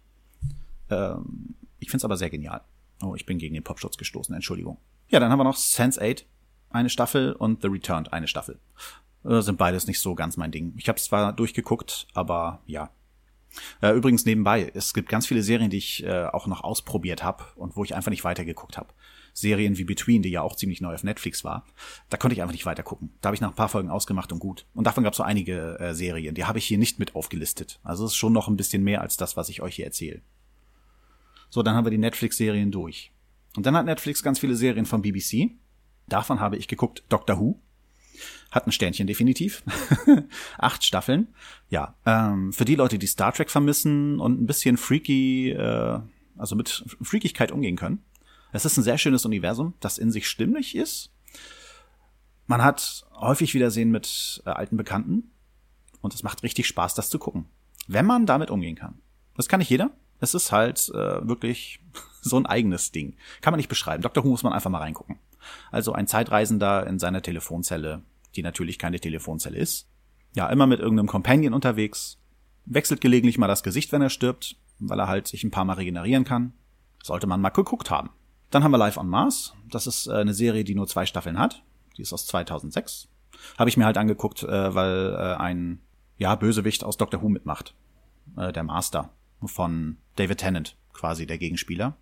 Ähm, 0.90 1.56
ich 1.80 1.90
finde 1.90 1.98
es 1.98 2.06
aber 2.06 2.18
sehr 2.18 2.30
genial. 2.30 2.62
Oh, 3.04 3.16
ich 3.16 3.26
bin 3.26 3.38
gegen 3.38 3.54
den 3.54 3.64
Popschutz 3.64 3.98
gestoßen, 3.98 4.34
Entschuldigung. 4.34 4.78
Ja, 5.10 5.20
dann 5.20 5.32
haben 5.32 5.40
wir 5.40 5.44
noch 5.44 5.58
Sense8, 5.58 6.24
eine 6.70 6.90
Staffel 6.90 7.34
und 7.34 7.62
The 7.62 7.68
Returned, 7.68 8.14
eine 8.14 8.28
Staffel. 8.28 8.60
Äh, 9.24 9.42
sind 9.42 9.58
beides 9.58 9.88
nicht 9.88 10.00
so 10.00 10.16
ganz 10.16 10.38
mein 10.38 10.52
Ding. 10.52 10.74
Ich 10.78 10.88
habe 10.88 11.00
zwar 11.00 11.34
durchgeguckt, 11.34 12.08
aber 12.14 12.62
ja. 12.66 12.90
Äh, 13.82 13.92
übrigens 13.92 14.26
nebenbei, 14.26 14.72
es 14.74 14.94
gibt 14.94 15.10
ganz 15.10 15.28
viele 15.28 15.44
Serien, 15.44 15.70
die 15.70 15.78
ich 15.78 16.04
äh, 16.06 16.26
auch 16.26 16.48
noch 16.48 16.64
ausprobiert 16.64 17.24
habe 17.24 17.44
und 17.56 17.76
wo 17.76 17.84
ich 17.84 17.96
einfach 17.96 18.12
nicht 18.12 18.24
weitergeguckt 18.24 18.78
habe. 18.78 18.94
Serien 19.34 19.78
wie 19.78 19.84
Between, 19.84 20.22
die 20.22 20.30
ja 20.30 20.42
auch 20.42 20.56
ziemlich 20.56 20.82
neu 20.82 20.94
auf 20.94 21.04
Netflix 21.04 21.44
war, 21.44 21.66
da 22.10 22.18
konnte 22.18 22.34
ich 22.34 22.42
einfach 22.42 22.54
nicht 22.54 22.66
weiter 22.66 22.84
gucken. 22.84 23.12
Da 23.22 23.28
habe 23.28 23.36
ich 23.36 23.42
nach 23.42 23.50
ein 23.50 23.56
paar 23.56 23.70
Folgen 23.70 23.90
ausgemacht 23.90 24.32
und 24.32 24.40
gut. 24.40 24.66
Und 24.74 24.86
davon 24.86 25.04
gab 25.04 25.14
es 25.14 25.18
so 25.18 25.24
einige 25.24 25.80
äh, 25.80 25.94
Serien, 25.94 26.36
die 26.36 26.46
habe 26.46 26.60
ich 26.60 26.66
hier 26.66 26.78
nicht 26.78 27.00
mit 27.00 27.16
aufgelistet. 27.16 27.80
Also 27.84 28.06
es 28.06 28.12
ist 28.12 28.18
schon 28.18 28.34
noch 28.34 28.48
ein 28.48 28.58
bisschen 28.58 28.84
mehr 28.84 29.02
als 29.02 29.18
das, 29.18 29.38
was 29.38 29.50
ich 29.50 29.62
euch 29.62 29.76
hier 29.76 29.86
erzähle. 29.86 30.22
So, 31.50 31.64
dann 31.64 31.76
haben 31.76 31.86
wir 31.86 31.92
die 31.92 31.98
Netflix-Serien 31.98 32.72
durch. 32.72 33.12
Und 33.58 33.66
dann 33.66 33.76
hat 33.76 33.86
Netflix 33.86 34.24
ganz 34.24 34.40
viele 34.40 34.56
Serien 34.56 34.86
von 34.86 35.02
BBC. 35.02 35.52
Davon 36.08 36.40
habe 36.40 36.58
ich 36.58 36.68
geguckt 36.68 37.04
Doctor 37.10 37.40
Who. 37.40 37.60
Hat 38.52 38.68
ein 38.68 38.72
Sternchen 38.72 39.08
definitiv. 39.08 39.64
Acht 40.58 40.84
Staffeln. 40.84 41.30
Ja, 41.70 41.96
ähm, 42.06 42.54
für 42.54 42.66
die 42.66 42.76
Leute, 42.76 43.00
die 43.00 43.08
Star 43.08 43.34
Trek 43.34 43.50
vermissen 43.50 44.20
und 44.20 44.42
ein 44.42 44.46
bisschen 44.46 44.78
freaky, 44.78 45.52
äh, 45.52 46.00
also 46.38 46.56
mit 46.56 46.86
Freakigkeit 47.02 47.52
umgehen 47.52 47.78
können. 47.78 48.04
Es 48.52 48.66
ist 48.66 48.78
ein 48.78 48.84
sehr 48.84 48.98
schönes 48.98 49.26
Universum, 49.26 49.74
das 49.80 49.98
in 49.98 50.12
sich 50.12 50.28
stimmig 50.28 50.76
ist. 50.76 51.12
Man 52.48 52.64
hat 52.64 53.06
häufig 53.14 53.54
Wiedersehen 53.54 53.92
mit 53.92 54.42
äh, 54.46 54.50
alten 54.50 54.78
Bekannten 54.78 55.32
und 56.02 56.14
es 56.14 56.24
macht 56.24 56.44
richtig 56.44 56.68
Spaß, 56.68 56.96
das 56.96 57.10
zu 57.10 57.20
gucken, 57.20 57.46
wenn 57.88 58.06
man 58.06 58.26
damit 58.26 58.52
umgehen 58.52 58.76
kann. 58.76 59.00
Das 59.38 59.48
kann 59.48 59.60
nicht 59.60 59.70
jeder. 59.70 59.92
Es 60.20 60.34
ist 60.34 60.52
halt 60.52 60.90
äh, 60.90 61.28
wirklich 61.28 61.80
so 62.22 62.38
ein 62.38 62.46
eigenes 62.46 62.92
Ding. 62.92 63.16
Kann 63.42 63.52
man 63.54 63.58
nicht 63.58 63.70
beschreiben. 63.70 64.04
Dr. 64.04 64.24
Who 64.24 64.30
muss 64.30 64.44
man 64.44 64.54
einfach 64.54 64.70
mal 64.70 64.80
reingucken. 64.80 65.18
Also 65.72 65.94
ein 65.94 66.08
Zeitreisender 66.08 66.86
in 66.86 67.00
seiner 67.00 67.22
Telefonzelle, 67.22 68.04
die 68.36 68.44
natürlich 68.44 68.78
keine 68.78 69.00
Telefonzelle 69.00 69.58
ist. 69.58 69.88
Ja, 70.34 70.48
immer 70.50 70.68
mit 70.68 70.80
irgendeinem 70.80 71.08
Companion 71.08 71.54
unterwegs. 71.54 72.18
Wechselt 72.66 73.02
gelegentlich 73.02 73.38
mal 73.38 73.48
das 73.48 73.64
Gesicht, 73.64 73.92
wenn 73.92 74.02
er 74.02 74.10
stirbt, 74.10 74.56
weil 74.80 75.00
er 75.00 75.08
halt 75.08 75.28
sich 75.28 75.44
ein 75.44 75.52
paar 75.52 75.66
Mal 75.66 75.74
regenerieren 75.74 76.24
kann. 76.24 76.54
Sollte 77.04 77.28
man 77.28 77.42
mal 77.42 77.50
geguckt 77.50 77.90
haben. 77.90 78.12
Dann 78.52 78.64
haben 78.64 78.72
wir 78.72 78.78
Live 78.78 78.98
on 78.98 79.08
Mars. 79.08 79.54
Das 79.70 79.88
ist 79.88 80.08
äh, 80.08 80.14
eine 80.14 80.34
Serie, 80.34 80.64
die 80.64 80.76
nur 80.76 80.88
zwei 80.88 81.06
Staffeln 81.06 81.40
hat. 81.40 81.64
Die 81.98 82.02
ist 82.02 82.14
aus 82.14 82.28
2006. 82.28 83.08
Habe 83.58 83.70
ich 83.70 83.78
mir 83.78 83.86
halt 83.86 83.98
angeguckt, 83.98 84.44
äh, 84.44 84.76
weil 84.76 85.16
äh, 85.16 85.36
ein 85.42 85.82
ja 86.18 86.36
Bösewicht 86.36 86.84
aus 86.84 86.98
Doctor 86.98 87.22
Who 87.22 87.30
mitmacht. 87.30 87.74
Äh, 88.38 88.52
der 88.52 88.64
Master 88.64 89.10
von 89.44 89.98
David 90.18 90.40
Tennant, 90.40 90.78
quasi 90.94 91.26
der 91.26 91.38
Gegenspieler. 91.38 91.98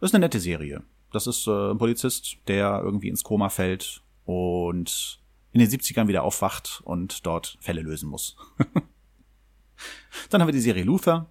Das 0.00 0.10
ist 0.10 0.14
eine 0.14 0.24
nette 0.24 0.40
Serie. 0.40 0.84
Das 1.12 1.26
ist 1.26 1.46
äh, 1.46 1.70
ein 1.72 1.78
Polizist, 1.78 2.38
der 2.46 2.80
irgendwie 2.82 3.08
ins 3.08 3.24
Koma 3.24 3.48
fällt 3.48 4.02
und 4.24 5.20
in 5.52 5.60
den 5.60 5.68
70ern 5.68 6.08
wieder 6.08 6.22
aufwacht 6.22 6.80
und 6.84 7.26
dort 7.26 7.58
Fälle 7.60 7.82
lösen 7.82 8.08
muss. 8.08 8.36
Dann 10.30 10.40
haben 10.40 10.48
wir 10.48 10.52
die 10.52 10.60
Serie 10.60 10.84
Luther. 10.84 11.26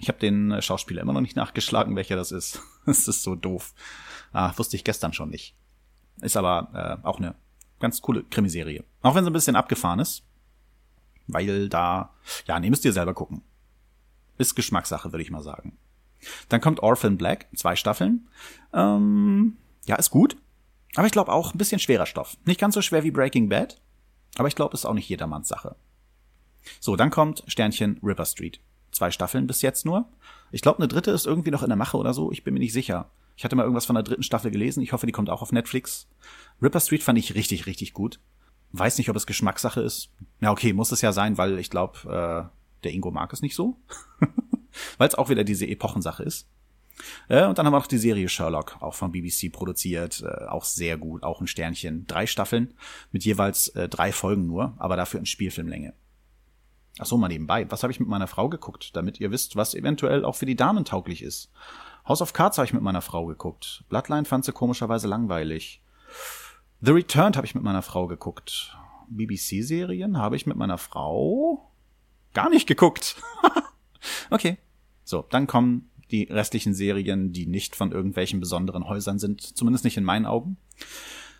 Ich 0.00 0.08
habe 0.08 0.18
den 0.18 0.50
äh, 0.50 0.62
Schauspieler 0.62 1.02
immer 1.02 1.12
noch 1.12 1.20
nicht 1.20 1.36
nachgeschlagen, 1.36 1.94
welcher 1.94 2.16
das 2.16 2.32
ist. 2.32 2.60
Das 2.86 3.06
ist 3.06 3.22
so 3.22 3.34
doof. 3.34 3.74
Ah, 4.32 4.52
wusste 4.56 4.74
ich 4.74 4.84
gestern 4.84 5.12
schon 5.12 5.28
nicht. 5.28 5.54
Ist 6.22 6.36
aber 6.36 6.98
äh, 7.02 7.06
auch 7.06 7.18
eine 7.18 7.34
ganz 7.78 8.00
coole 8.00 8.24
Krimiserie. 8.24 8.84
Auch 9.02 9.14
wenn 9.14 9.22
sie 9.22 9.30
ein 9.30 9.34
bisschen 9.34 9.54
abgefahren 9.54 10.00
ist. 10.00 10.24
Weil 11.26 11.68
da, 11.68 12.14
ja, 12.46 12.58
nee, 12.58 12.70
müsst 12.70 12.86
ihr 12.86 12.94
selber 12.94 13.12
gucken. 13.12 13.42
Ist 14.38 14.54
Geschmackssache, 14.54 15.12
würde 15.12 15.22
ich 15.22 15.30
mal 15.30 15.42
sagen. 15.42 15.76
Dann 16.48 16.62
kommt 16.62 16.80
Orphan 16.80 17.18
Black, 17.18 17.48
zwei 17.54 17.76
Staffeln. 17.76 18.28
Ähm, 18.72 19.58
ja, 19.84 19.96
ist 19.96 20.10
gut. 20.10 20.36
Aber 20.96 21.06
ich 21.06 21.12
glaube 21.12 21.30
auch 21.30 21.54
ein 21.54 21.58
bisschen 21.58 21.78
schwerer 21.78 22.06
Stoff. 22.06 22.36
Nicht 22.46 22.60
ganz 22.60 22.74
so 22.74 22.82
schwer 22.82 23.04
wie 23.04 23.10
Breaking 23.10 23.50
Bad. 23.50 23.80
Aber 24.36 24.48
ich 24.48 24.56
glaube, 24.56 24.74
ist 24.74 24.86
auch 24.86 24.94
nicht 24.94 25.08
jedermanns 25.08 25.48
Sache. 25.48 25.76
So, 26.80 26.96
dann 26.96 27.10
kommt 27.10 27.44
Sternchen 27.46 28.00
River 28.02 28.24
Street. 28.24 28.60
Zwei 28.92 29.10
Staffeln 29.10 29.46
bis 29.46 29.62
jetzt 29.62 29.84
nur. 29.84 30.08
Ich 30.52 30.62
glaube, 30.62 30.78
eine 30.78 30.88
dritte 30.88 31.10
ist 31.10 31.26
irgendwie 31.26 31.50
noch 31.50 31.62
in 31.62 31.68
der 31.68 31.76
Mache 31.76 31.96
oder 31.96 32.12
so. 32.12 32.32
Ich 32.32 32.44
bin 32.44 32.54
mir 32.54 32.60
nicht 32.60 32.72
sicher. 32.72 33.10
Ich 33.36 33.44
hatte 33.44 33.56
mal 33.56 33.62
irgendwas 33.62 33.86
von 33.86 33.94
der 33.94 34.02
dritten 34.02 34.22
Staffel 34.22 34.50
gelesen. 34.50 34.82
Ich 34.82 34.92
hoffe, 34.92 35.06
die 35.06 35.12
kommt 35.12 35.30
auch 35.30 35.42
auf 35.42 35.52
Netflix. 35.52 36.08
Ripper 36.60 36.80
Street 36.80 37.02
fand 37.02 37.18
ich 37.18 37.34
richtig, 37.34 37.66
richtig 37.66 37.94
gut. 37.94 38.20
Weiß 38.72 38.98
nicht, 38.98 39.08
ob 39.08 39.16
es 39.16 39.26
Geschmackssache 39.26 39.80
ist. 39.80 40.10
Ja, 40.40 40.50
okay, 40.50 40.72
muss 40.72 40.92
es 40.92 41.00
ja 41.00 41.12
sein, 41.12 41.38
weil 41.38 41.58
ich 41.58 41.70
glaube, 41.70 42.50
äh, 42.50 42.84
der 42.84 42.92
Ingo 42.92 43.10
mag 43.10 43.32
es 43.32 43.42
nicht 43.42 43.54
so. 43.54 43.76
Weil 44.98 45.08
es 45.08 45.16
auch 45.16 45.28
wieder 45.28 45.42
diese 45.42 45.66
Epochensache 45.66 46.22
ist. 46.22 46.46
Äh, 47.28 47.46
und 47.46 47.58
dann 47.58 47.66
haben 47.66 47.72
wir 47.72 47.78
noch 47.78 47.86
die 47.86 47.98
Serie 47.98 48.28
Sherlock, 48.28 48.76
auch 48.80 48.94
von 48.94 49.12
BBC 49.12 49.50
produziert, 49.52 50.22
äh, 50.22 50.46
auch 50.46 50.64
sehr 50.64 50.96
gut, 50.96 51.22
auch 51.22 51.40
ein 51.40 51.46
Sternchen. 51.46 52.06
Drei 52.06 52.26
Staffeln 52.26 52.74
mit 53.10 53.24
jeweils 53.24 53.68
äh, 53.68 53.88
drei 53.88 54.12
Folgen 54.12 54.46
nur, 54.46 54.74
aber 54.78 54.96
dafür 54.96 55.20
in 55.20 55.26
Spielfilmlänge. 55.26 55.94
Ach 57.00 57.06
so, 57.06 57.16
mal 57.16 57.28
nebenbei. 57.28 57.70
Was 57.70 57.82
habe 57.82 57.92
ich 57.92 57.98
mit 57.98 58.10
meiner 58.10 58.26
Frau 58.26 58.50
geguckt, 58.50 58.94
damit 58.94 59.20
ihr 59.20 59.30
wisst, 59.30 59.56
was 59.56 59.74
eventuell 59.74 60.22
auch 60.22 60.36
für 60.36 60.44
die 60.44 60.54
Damen 60.54 60.84
tauglich 60.84 61.22
ist. 61.22 61.50
House 62.06 62.20
of 62.20 62.34
Cards 62.34 62.58
habe 62.58 62.66
ich 62.66 62.74
mit 62.74 62.82
meiner 62.82 63.00
Frau 63.00 63.24
geguckt. 63.24 63.84
Bloodline 63.88 64.26
fand 64.26 64.44
sie 64.44 64.52
komischerweise 64.52 65.08
langweilig. 65.08 65.82
The 66.82 66.92
Returned 66.92 67.38
habe 67.38 67.46
ich 67.46 67.54
mit 67.54 67.64
meiner 67.64 67.80
Frau 67.80 68.06
geguckt. 68.06 68.76
BBC-Serien 69.08 70.18
habe 70.18 70.36
ich 70.36 70.46
mit 70.46 70.58
meiner 70.58 70.76
Frau 70.76 71.72
gar 72.34 72.50
nicht 72.50 72.66
geguckt. 72.66 73.16
okay. 74.30 74.58
So, 75.02 75.24
dann 75.30 75.46
kommen 75.46 75.90
die 76.10 76.24
restlichen 76.24 76.74
Serien, 76.74 77.32
die 77.32 77.46
nicht 77.46 77.76
von 77.76 77.92
irgendwelchen 77.92 78.40
besonderen 78.40 78.86
Häusern 78.86 79.18
sind, 79.18 79.40
zumindest 79.40 79.84
nicht 79.84 79.96
in 79.96 80.04
meinen 80.04 80.26
Augen. 80.26 80.58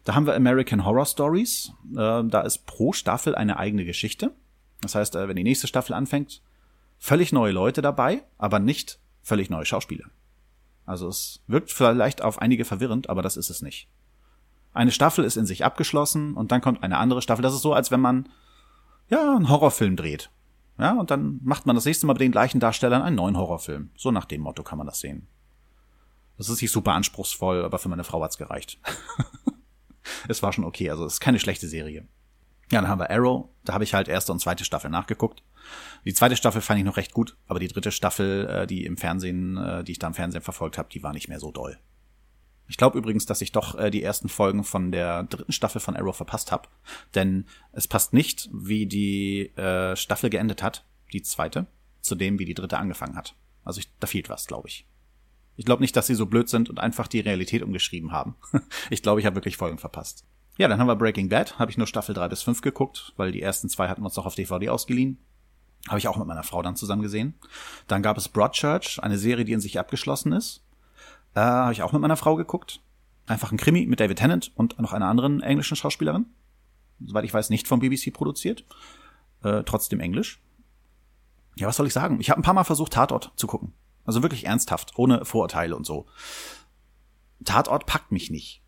Da 0.04 0.14
haben 0.14 0.26
wir 0.26 0.34
American 0.34 0.86
Horror 0.86 1.04
Stories. 1.04 1.72
Äh, 1.92 2.24
da 2.24 2.40
ist 2.40 2.64
pro 2.64 2.94
Staffel 2.94 3.34
eine 3.34 3.58
eigene 3.58 3.84
Geschichte. 3.84 4.32
Das 4.82 4.94
heißt, 4.94 5.14
äh, 5.16 5.28
wenn 5.28 5.36
die 5.36 5.44
nächste 5.44 5.66
Staffel 5.66 5.94
anfängt, 5.94 6.42
völlig 6.98 7.32
neue 7.32 7.52
Leute 7.52 7.82
dabei, 7.82 8.24
aber 8.38 8.58
nicht 8.58 8.98
völlig 9.22 9.50
neue 9.50 9.66
Schauspieler. 9.66 10.06
Also 10.86 11.08
es 11.08 11.42
wirkt 11.46 11.70
vielleicht 11.70 12.22
auf 12.22 12.40
einige 12.40 12.64
verwirrend, 12.64 13.08
aber 13.08 13.22
das 13.22 13.36
ist 13.36 13.50
es 13.50 13.62
nicht. 13.62 13.88
Eine 14.72 14.92
Staffel 14.92 15.24
ist 15.24 15.36
in 15.36 15.46
sich 15.46 15.64
abgeschlossen 15.64 16.34
und 16.34 16.52
dann 16.52 16.60
kommt 16.60 16.82
eine 16.82 16.98
andere 16.98 17.22
Staffel. 17.22 17.42
Das 17.42 17.54
ist 17.54 17.62
so, 17.62 17.74
als 17.74 17.90
wenn 17.90 18.00
man 18.00 18.28
ja 19.08 19.36
einen 19.36 19.48
Horrorfilm 19.48 19.96
dreht. 19.96 20.30
Ja, 20.78 20.98
und 20.98 21.10
dann 21.10 21.40
macht 21.42 21.66
man 21.66 21.76
das 21.76 21.84
nächste 21.84 22.06
Mal 22.06 22.14
bei 22.14 22.20
den 22.20 22.32
gleichen 22.32 22.60
Darstellern 22.60 23.02
einen 23.02 23.16
neuen 23.16 23.36
Horrorfilm. 23.36 23.90
So 23.96 24.10
nach 24.10 24.24
dem 24.24 24.40
Motto 24.40 24.62
kann 24.62 24.78
man 24.78 24.86
das 24.86 25.00
sehen. 25.00 25.26
Das 26.38 26.48
ist 26.48 26.62
nicht 26.62 26.70
super 26.70 26.94
anspruchsvoll, 26.94 27.64
aber 27.64 27.78
für 27.78 27.90
meine 27.90 28.04
Frau 28.04 28.22
hat's 28.22 28.38
gereicht. 28.38 28.80
es 30.28 30.42
war 30.42 30.52
schon 30.52 30.64
okay, 30.64 30.88
also 30.88 31.04
es 31.04 31.14
ist 31.14 31.20
keine 31.20 31.38
schlechte 31.38 31.68
Serie. 31.68 32.06
Ja, 32.70 32.80
dann 32.80 32.88
haben 32.88 33.00
wir 33.00 33.10
Arrow, 33.10 33.48
da 33.64 33.72
habe 33.74 33.84
ich 33.84 33.94
halt 33.94 34.06
erste 34.06 34.30
und 34.32 34.38
zweite 34.38 34.64
Staffel 34.64 34.90
nachgeguckt. 34.90 35.42
Die 36.04 36.14
zweite 36.14 36.36
Staffel 36.36 36.60
fand 36.60 36.78
ich 36.78 36.84
noch 36.84 36.96
recht 36.96 37.12
gut, 37.12 37.36
aber 37.46 37.58
die 37.58 37.68
dritte 37.68 37.90
Staffel, 37.90 38.46
äh, 38.46 38.66
die 38.66 38.84
im 38.84 38.96
Fernsehen, 38.96 39.56
äh, 39.56 39.82
die 39.82 39.92
ich 39.92 39.98
da 39.98 40.06
im 40.06 40.14
Fernsehen 40.14 40.42
verfolgt 40.42 40.78
habe, 40.78 40.88
die 40.92 41.02
war 41.02 41.12
nicht 41.12 41.28
mehr 41.28 41.40
so 41.40 41.50
doll. 41.50 41.78
Ich 42.68 42.76
glaube 42.76 42.96
übrigens, 42.96 43.26
dass 43.26 43.40
ich 43.40 43.50
doch 43.50 43.76
äh, 43.76 43.90
die 43.90 44.02
ersten 44.02 44.28
Folgen 44.28 44.62
von 44.62 44.92
der 44.92 45.24
dritten 45.24 45.50
Staffel 45.50 45.80
von 45.80 45.96
Arrow 45.96 46.16
verpasst 46.16 46.52
habe. 46.52 46.68
Denn 47.16 47.46
es 47.72 47.88
passt 47.88 48.12
nicht, 48.12 48.48
wie 48.52 48.86
die 48.86 49.48
äh, 49.56 49.96
Staffel 49.96 50.30
geendet 50.30 50.62
hat, 50.62 50.84
die 51.12 51.22
zweite, 51.22 51.66
zu 52.00 52.14
dem, 52.14 52.38
wie 52.38 52.44
die 52.44 52.54
dritte 52.54 52.78
angefangen 52.78 53.16
hat. 53.16 53.34
Also 53.64 53.80
ich, 53.80 53.90
da 53.98 54.06
fehlt 54.06 54.28
was, 54.28 54.46
glaube 54.46 54.68
ich. 54.68 54.86
Ich 55.56 55.64
glaube 55.64 55.82
nicht, 55.82 55.96
dass 55.96 56.06
sie 56.06 56.14
so 56.14 56.26
blöd 56.26 56.48
sind 56.48 56.70
und 56.70 56.78
einfach 56.78 57.08
die 57.08 57.18
Realität 57.18 57.62
umgeschrieben 57.62 58.12
haben. 58.12 58.36
ich 58.90 59.02
glaube, 59.02 59.18
ich 59.18 59.26
habe 59.26 59.34
wirklich 59.34 59.56
Folgen 59.56 59.78
verpasst. 59.78 60.24
Ja, 60.60 60.68
dann 60.68 60.78
haben 60.78 60.88
wir 60.88 60.96
Breaking 60.96 61.30
Bad. 61.30 61.58
Habe 61.58 61.70
ich 61.70 61.78
nur 61.78 61.86
Staffel 61.86 62.14
3 62.14 62.28
bis 62.28 62.42
5 62.42 62.60
geguckt, 62.60 63.14
weil 63.16 63.32
die 63.32 63.40
ersten 63.40 63.70
zwei 63.70 63.88
hatten 63.88 64.02
wir 64.02 64.04
uns 64.04 64.14
doch 64.16 64.26
auf 64.26 64.34
DVD 64.34 64.68
ausgeliehen. 64.68 65.16
Habe 65.88 65.98
ich 65.98 66.06
auch 66.06 66.18
mit 66.18 66.26
meiner 66.26 66.42
Frau 66.42 66.60
dann 66.60 66.76
zusammen 66.76 67.00
gesehen. 67.00 67.32
Dann 67.86 68.02
gab 68.02 68.18
es 68.18 68.28
Broadchurch, 68.28 69.02
eine 69.02 69.16
Serie, 69.16 69.46
die 69.46 69.54
in 69.54 69.62
sich 69.62 69.78
abgeschlossen 69.78 70.32
ist. 70.32 70.62
Äh, 71.34 71.40
Habe 71.40 71.72
ich 71.72 71.82
auch 71.82 71.92
mit 71.92 72.02
meiner 72.02 72.18
Frau 72.18 72.36
geguckt. 72.36 72.82
Einfach 73.26 73.52
ein 73.52 73.56
Krimi 73.56 73.86
mit 73.86 74.00
David 74.00 74.18
Tennant 74.18 74.52
und 74.54 74.78
noch 74.78 74.92
einer 74.92 75.06
anderen 75.06 75.40
englischen 75.42 75.78
Schauspielerin. 75.78 76.26
Soweit 77.02 77.24
ich 77.24 77.32
weiß, 77.32 77.48
nicht 77.48 77.66
vom 77.66 77.80
BBC 77.80 78.12
produziert. 78.12 78.66
Äh, 79.42 79.62
trotzdem 79.64 80.00
Englisch. 80.00 80.42
Ja, 81.56 81.68
was 81.68 81.76
soll 81.76 81.86
ich 81.86 81.94
sagen? 81.94 82.20
Ich 82.20 82.28
habe 82.28 82.38
ein 82.38 82.44
paar 82.44 82.52
Mal 82.52 82.64
versucht, 82.64 82.92
Tatort 82.92 83.32
zu 83.36 83.46
gucken. 83.46 83.72
Also 84.04 84.20
wirklich 84.20 84.44
ernsthaft, 84.44 84.92
ohne 84.98 85.24
Vorurteile 85.24 85.74
und 85.74 85.86
so. 85.86 86.04
Tatort 87.46 87.86
packt 87.86 88.12
mich 88.12 88.30
nicht. 88.30 88.60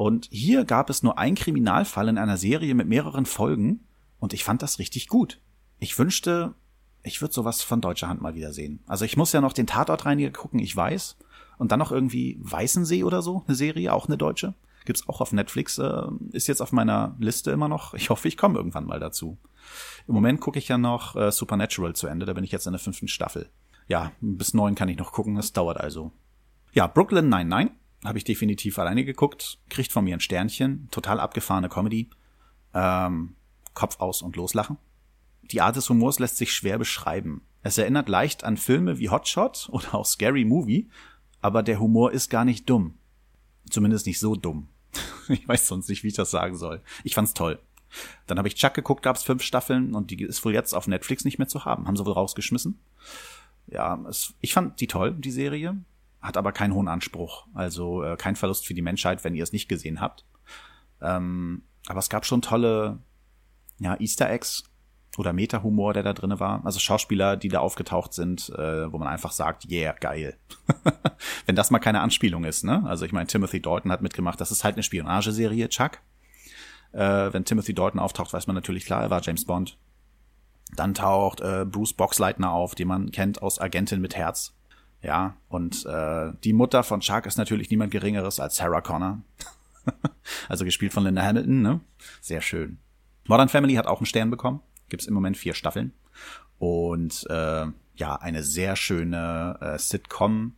Und 0.00 0.28
hier 0.30 0.64
gab 0.64 0.88
es 0.88 1.02
nur 1.02 1.18
einen 1.18 1.36
Kriminalfall 1.36 2.08
in 2.08 2.16
einer 2.16 2.38
Serie 2.38 2.74
mit 2.74 2.88
mehreren 2.88 3.26
Folgen 3.26 3.84
und 4.18 4.32
ich 4.32 4.44
fand 4.44 4.62
das 4.62 4.78
richtig 4.78 5.08
gut. 5.08 5.42
Ich 5.78 5.98
wünschte, 5.98 6.54
ich 7.02 7.20
würde 7.20 7.34
sowas 7.34 7.62
von 7.62 7.82
deutscher 7.82 8.08
Hand 8.08 8.22
mal 8.22 8.34
wieder 8.34 8.54
sehen. 8.54 8.82
Also 8.86 9.04
ich 9.04 9.18
muss 9.18 9.34
ja 9.34 9.42
noch 9.42 9.52
den 9.52 9.66
Tatort 9.66 10.06
reiniger 10.06 10.30
gucken, 10.30 10.58
ich 10.58 10.74
weiß. 10.74 11.18
Und 11.58 11.70
dann 11.70 11.80
noch 11.80 11.92
irgendwie 11.92 12.38
Weißensee 12.40 13.04
oder 13.04 13.20
so, 13.20 13.44
eine 13.46 13.54
Serie, 13.54 13.92
auch 13.92 14.06
eine 14.06 14.16
deutsche. 14.16 14.54
Gibt's 14.86 15.06
auch 15.06 15.20
auf 15.20 15.34
Netflix, 15.34 15.76
äh, 15.76 16.06
ist 16.32 16.46
jetzt 16.46 16.62
auf 16.62 16.72
meiner 16.72 17.14
Liste 17.18 17.50
immer 17.50 17.68
noch. 17.68 17.92
Ich 17.92 18.08
hoffe, 18.08 18.26
ich 18.26 18.38
komme 18.38 18.56
irgendwann 18.56 18.86
mal 18.86 19.00
dazu. 19.00 19.36
Im 20.08 20.14
Moment 20.14 20.40
gucke 20.40 20.58
ich 20.58 20.68
ja 20.68 20.78
noch 20.78 21.14
äh, 21.14 21.30
Supernatural 21.30 21.94
zu 21.94 22.06
Ende, 22.06 22.24
da 22.24 22.32
bin 22.32 22.44
ich 22.44 22.52
jetzt 22.52 22.66
in 22.66 22.72
der 22.72 22.80
fünften 22.80 23.08
Staffel. 23.08 23.50
Ja, 23.86 24.12
bis 24.22 24.54
neun 24.54 24.76
kann 24.76 24.88
ich 24.88 24.96
noch 24.96 25.12
gucken, 25.12 25.34
das 25.34 25.52
dauert 25.52 25.78
also. 25.78 26.10
Ja, 26.72 26.86
Brooklyn 26.86 27.28
99 27.28 27.74
habe 28.04 28.18
ich 28.18 28.24
definitiv 28.24 28.78
alleine 28.78 29.04
geguckt, 29.04 29.58
kriegt 29.68 29.92
von 29.92 30.04
mir 30.04 30.16
ein 30.16 30.20
Sternchen, 30.20 30.88
total 30.90 31.20
abgefahrene 31.20 31.68
Comedy, 31.68 32.08
ähm, 32.74 33.34
Kopf 33.74 34.00
aus 34.00 34.22
und 34.22 34.36
loslachen. 34.36 34.78
Die 35.42 35.60
Art 35.60 35.76
des 35.76 35.88
Humors 35.88 36.18
lässt 36.18 36.36
sich 36.36 36.52
schwer 36.52 36.78
beschreiben. 36.78 37.42
Es 37.62 37.76
erinnert 37.76 38.08
leicht 38.08 38.44
an 38.44 38.56
Filme 38.56 38.98
wie 38.98 39.10
Hotshot 39.10 39.68
oder 39.72 39.94
auch 39.94 40.06
Scary 40.06 40.44
Movie, 40.44 40.88
aber 41.40 41.62
der 41.62 41.80
Humor 41.80 42.12
ist 42.12 42.30
gar 42.30 42.44
nicht 42.44 42.68
dumm. 42.68 42.94
Zumindest 43.68 44.06
nicht 44.06 44.18
so 44.18 44.34
dumm. 44.34 44.68
ich 45.28 45.46
weiß 45.46 45.66
sonst 45.66 45.88
nicht, 45.88 46.02
wie 46.02 46.08
ich 46.08 46.14
das 46.14 46.30
sagen 46.30 46.56
soll. 46.56 46.82
Ich 47.04 47.14
fand's 47.14 47.34
toll. 47.34 47.60
Dann 48.26 48.38
habe 48.38 48.48
ich 48.48 48.54
Chuck 48.54 48.74
geguckt, 48.74 49.02
gab's 49.02 49.24
fünf 49.24 49.42
Staffeln 49.42 49.94
und 49.94 50.10
die 50.10 50.22
ist 50.22 50.44
wohl 50.44 50.54
jetzt 50.54 50.74
auf 50.74 50.86
Netflix 50.86 51.24
nicht 51.24 51.38
mehr 51.38 51.48
zu 51.48 51.64
haben. 51.64 51.86
Haben 51.86 51.96
sie 51.96 52.06
wohl 52.06 52.12
rausgeschmissen. 52.12 52.78
Ja, 53.66 54.00
es, 54.08 54.34
ich 54.40 54.52
fand 54.52 54.80
die 54.80 54.86
toll, 54.86 55.12
die 55.12 55.30
Serie. 55.30 55.76
Hat 56.20 56.36
aber 56.36 56.52
keinen 56.52 56.74
hohen 56.74 56.88
Anspruch. 56.88 57.46
Also 57.54 58.02
äh, 58.04 58.16
kein 58.16 58.36
Verlust 58.36 58.66
für 58.66 58.74
die 58.74 58.82
Menschheit, 58.82 59.24
wenn 59.24 59.34
ihr 59.34 59.42
es 59.42 59.52
nicht 59.52 59.68
gesehen 59.68 60.00
habt. 60.00 60.26
Ähm, 61.00 61.62
aber 61.86 61.98
es 61.98 62.10
gab 62.10 62.26
schon 62.26 62.42
tolle 62.42 62.98
ja, 63.78 63.98
Easter 63.98 64.28
Eggs 64.28 64.64
oder 65.16 65.32
Meta-Humor, 65.32 65.92
der 65.94 66.02
da 66.02 66.12
drinne 66.12 66.38
war. 66.38 66.64
Also 66.64 66.78
Schauspieler, 66.78 67.36
die 67.36 67.48
da 67.48 67.60
aufgetaucht 67.60 68.12
sind, 68.12 68.50
äh, 68.50 68.92
wo 68.92 68.98
man 68.98 69.08
einfach 69.08 69.32
sagt, 69.32 69.70
yeah, 69.70 69.92
geil. 69.92 70.36
Wenn 71.46 71.56
das 71.56 71.70
mal 71.70 71.78
keine 71.78 72.00
Anspielung 72.00 72.44
ist, 72.44 72.64
ne? 72.64 72.82
Also 72.86 73.04
ich 73.04 73.12
meine, 73.12 73.26
Timothy 73.26 73.60
Dalton 73.60 73.90
hat 73.90 74.02
mitgemacht, 74.02 74.40
das 74.40 74.50
ist 74.50 74.62
halt 74.62 74.76
eine 74.76 74.82
Spionageserie, 74.82 75.68
Chuck. 75.68 75.98
Äh, 76.92 77.32
wenn 77.32 77.44
Timothy 77.44 77.72
Dalton 77.72 78.00
auftaucht, 78.00 78.32
weiß 78.32 78.48
man 78.48 78.56
natürlich 78.56 78.84
klar, 78.84 79.02
er 79.02 79.10
war 79.10 79.22
James 79.22 79.44
Bond. 79.44 79.78
Dann 80.74 80.94
taucht 80.94 81.40
äh, 81.40 81.64
Bruce 81.64 81.92
Boxleitner 81.92 82.50
auf, 82.50 82.74
den 82.74 82.88
man 82.88 83.12
kennt 83.12 83.42
aus 83.42 83.60
Agentin 83.60 84.00
mit 84.00 84.16
Herz. 84.16 84.54
Ja, 85.02 85.36
und 85.48 85.86
äh, 85.86 86.32
die 86.44 86.52
Mutter 86.52 86.82
von 86.82 87.00
Chuck 87.00 87.26
ist 87.26 87.38
natürlich 87.38 87.70
niemand 87.70 87.90
Geringeres 87.90 88.38
als 88.38 88.56
Sarah 88.56 88.82
Connor. 88.82 89.22
also 90.48 90.64
gespielt 90.64 90.92
von 90.92 91.04
Linda 91.04 91.22
Hamilton, 91.22 91.62
ne? 91.62 91.80
Sehr 92.20 92.42
schön. 92.42 92.78
Modern 93.26 93.48
Family 93.48 93.74
hat 93.74 93.86
auch 93.86 93.98
einen 93.98 94.06
Stern 94.06 94.30
bekommen. 94.30 94.60
Gibt's 94.88 95.06
im 95.06 95.14
Moment 95.14 95.36
vier 95.36 95.54
Staffeln. 95.54 95.92
Und 96.58 97.26
äh, 97.30 97.66
ja, 97.94 98.16
eine 98.16 98.42
sehr 98.42 98.76
schöne 98.76 99.56
äh, 99.60 99.78
Sitcom 99.78 100.54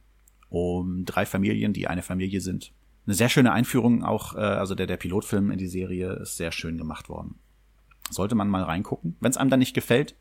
um 0.48 1.04
drei 1.04 1.24
Familien, 1.24 1.72
die 1.72 1.88
eine 1.88 2.02
Familie 2.02 2.40
sind. 2.40 2.72
Eine 3.06 3.14
sehr 3.14 3.28
schöne 3.28 3.52
Einführung 3.52 4.04
auch, 4.04 4.34
äh, 4.34 4.40
also 4.40 4.74
der, 4.74 4.86
der 4.86 4.96
Pilotfilm 4.96 5.50
in 5.50 5.58
die 5.58 5.68
Serie 5.68 6.12
ist 6.14 6.36
sehr 6.36 6.52
schön 6.52 6.78
gemacht 6.78 7.08
worden. 7.08 7.36
Sollte 8.10 8.34
man 8.34 8.48
mal 8.48 8.62
reingucken. 8.62 9.16
Wenn 9.20 9.30
es 9.30 9.36
einem 9.36 9.50
dann 9.50 9.60
nicht 9.60 9.74
gefällt, 9.74 10.14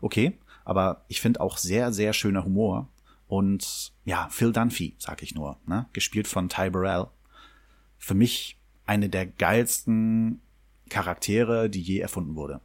okay. 0.00 0.38
Aber 0.64 1.04
ich 1.08 1.20
finde 1.20 1.40
auch 1.40 1.56
sehr, 1.56 1.92
sehr 1.92 2.12
schöner 2.12 2.44
Humor. 2.44 2.88
Und 3.28 3.92
ja, 4.04 4.28
Phil 4.30 4.52
Dunphy, 4.52 4.96
sag 4.98 5.22
ich 5.22 5.34
nur, 5.34 5.58
ne? 5.66 5.86
gespielt 5.92 6.26
von 6.26 6.48
Ty 6.48 6.70
Burrell. 6.70 7.06
Für 7.98 8.14
mich 8.14 8.58
eine 8.86 9.08
der 9.10 9.26
geilsten 9.26 10.40
Charaktere, 10.88 11.68
die 11.68 11.82
je 11.82 11.98
erfunden 11.98 12.34
wurde. 12.34 12.60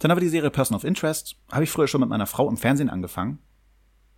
Dann 0.00 0.10
aber 0.10 0.20
die 0.20 0.28
Serie 0.28 0.50
Person 0.50 0.76
of 0.76 0.84
Interest. 0.84 1.36
Habe 1.52 1.64
ich 1.64 1.70
früher 1.70 1.86
schon 1.86 2.00
mit 2.00 2.10
meiner 2.10 2.26
Frau 2.26 2.48
im 2.48 2.56
Fernsehen 2.56 2.90
angefangen, 2.90 3.38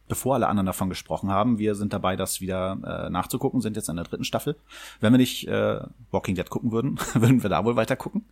bevor 0.09 0.35
alle 0.35 0.49
anderen 0.49 0.67
davon 0.67 0.89
gesprochen 0.89 1.31
haben. 1.31 1.59
Wir 1.59 1.75
sind 1.75 1.93
dabei, 1.93 2.17
das 2.17 2.41
wieder 2.41 2.79
äh, 3.07 3.11
nachzugucken, 3.11 3.61
sind 3.61 3.77
jetzt 3.77 3.91
in 3.91 3.97
der 3.97 4.07
dritten 4.07 4.25
Staffel. 4.25 4.57
Wenn 5.01 5.13
wir 5.13 5.19
nicht 5.19 5.47
äh, 5.47 5.81
Walking 6.11 6.37
Dead 6.37 6.49
gucken 6.49 6.73
würden, 6.73 6.99
würden 7.15 7.43
wir 7.43 7.51
da 7.51 7.65
wohl 7.65 7.77
weiter 7.77 7.97
gucken. 7.97 8.25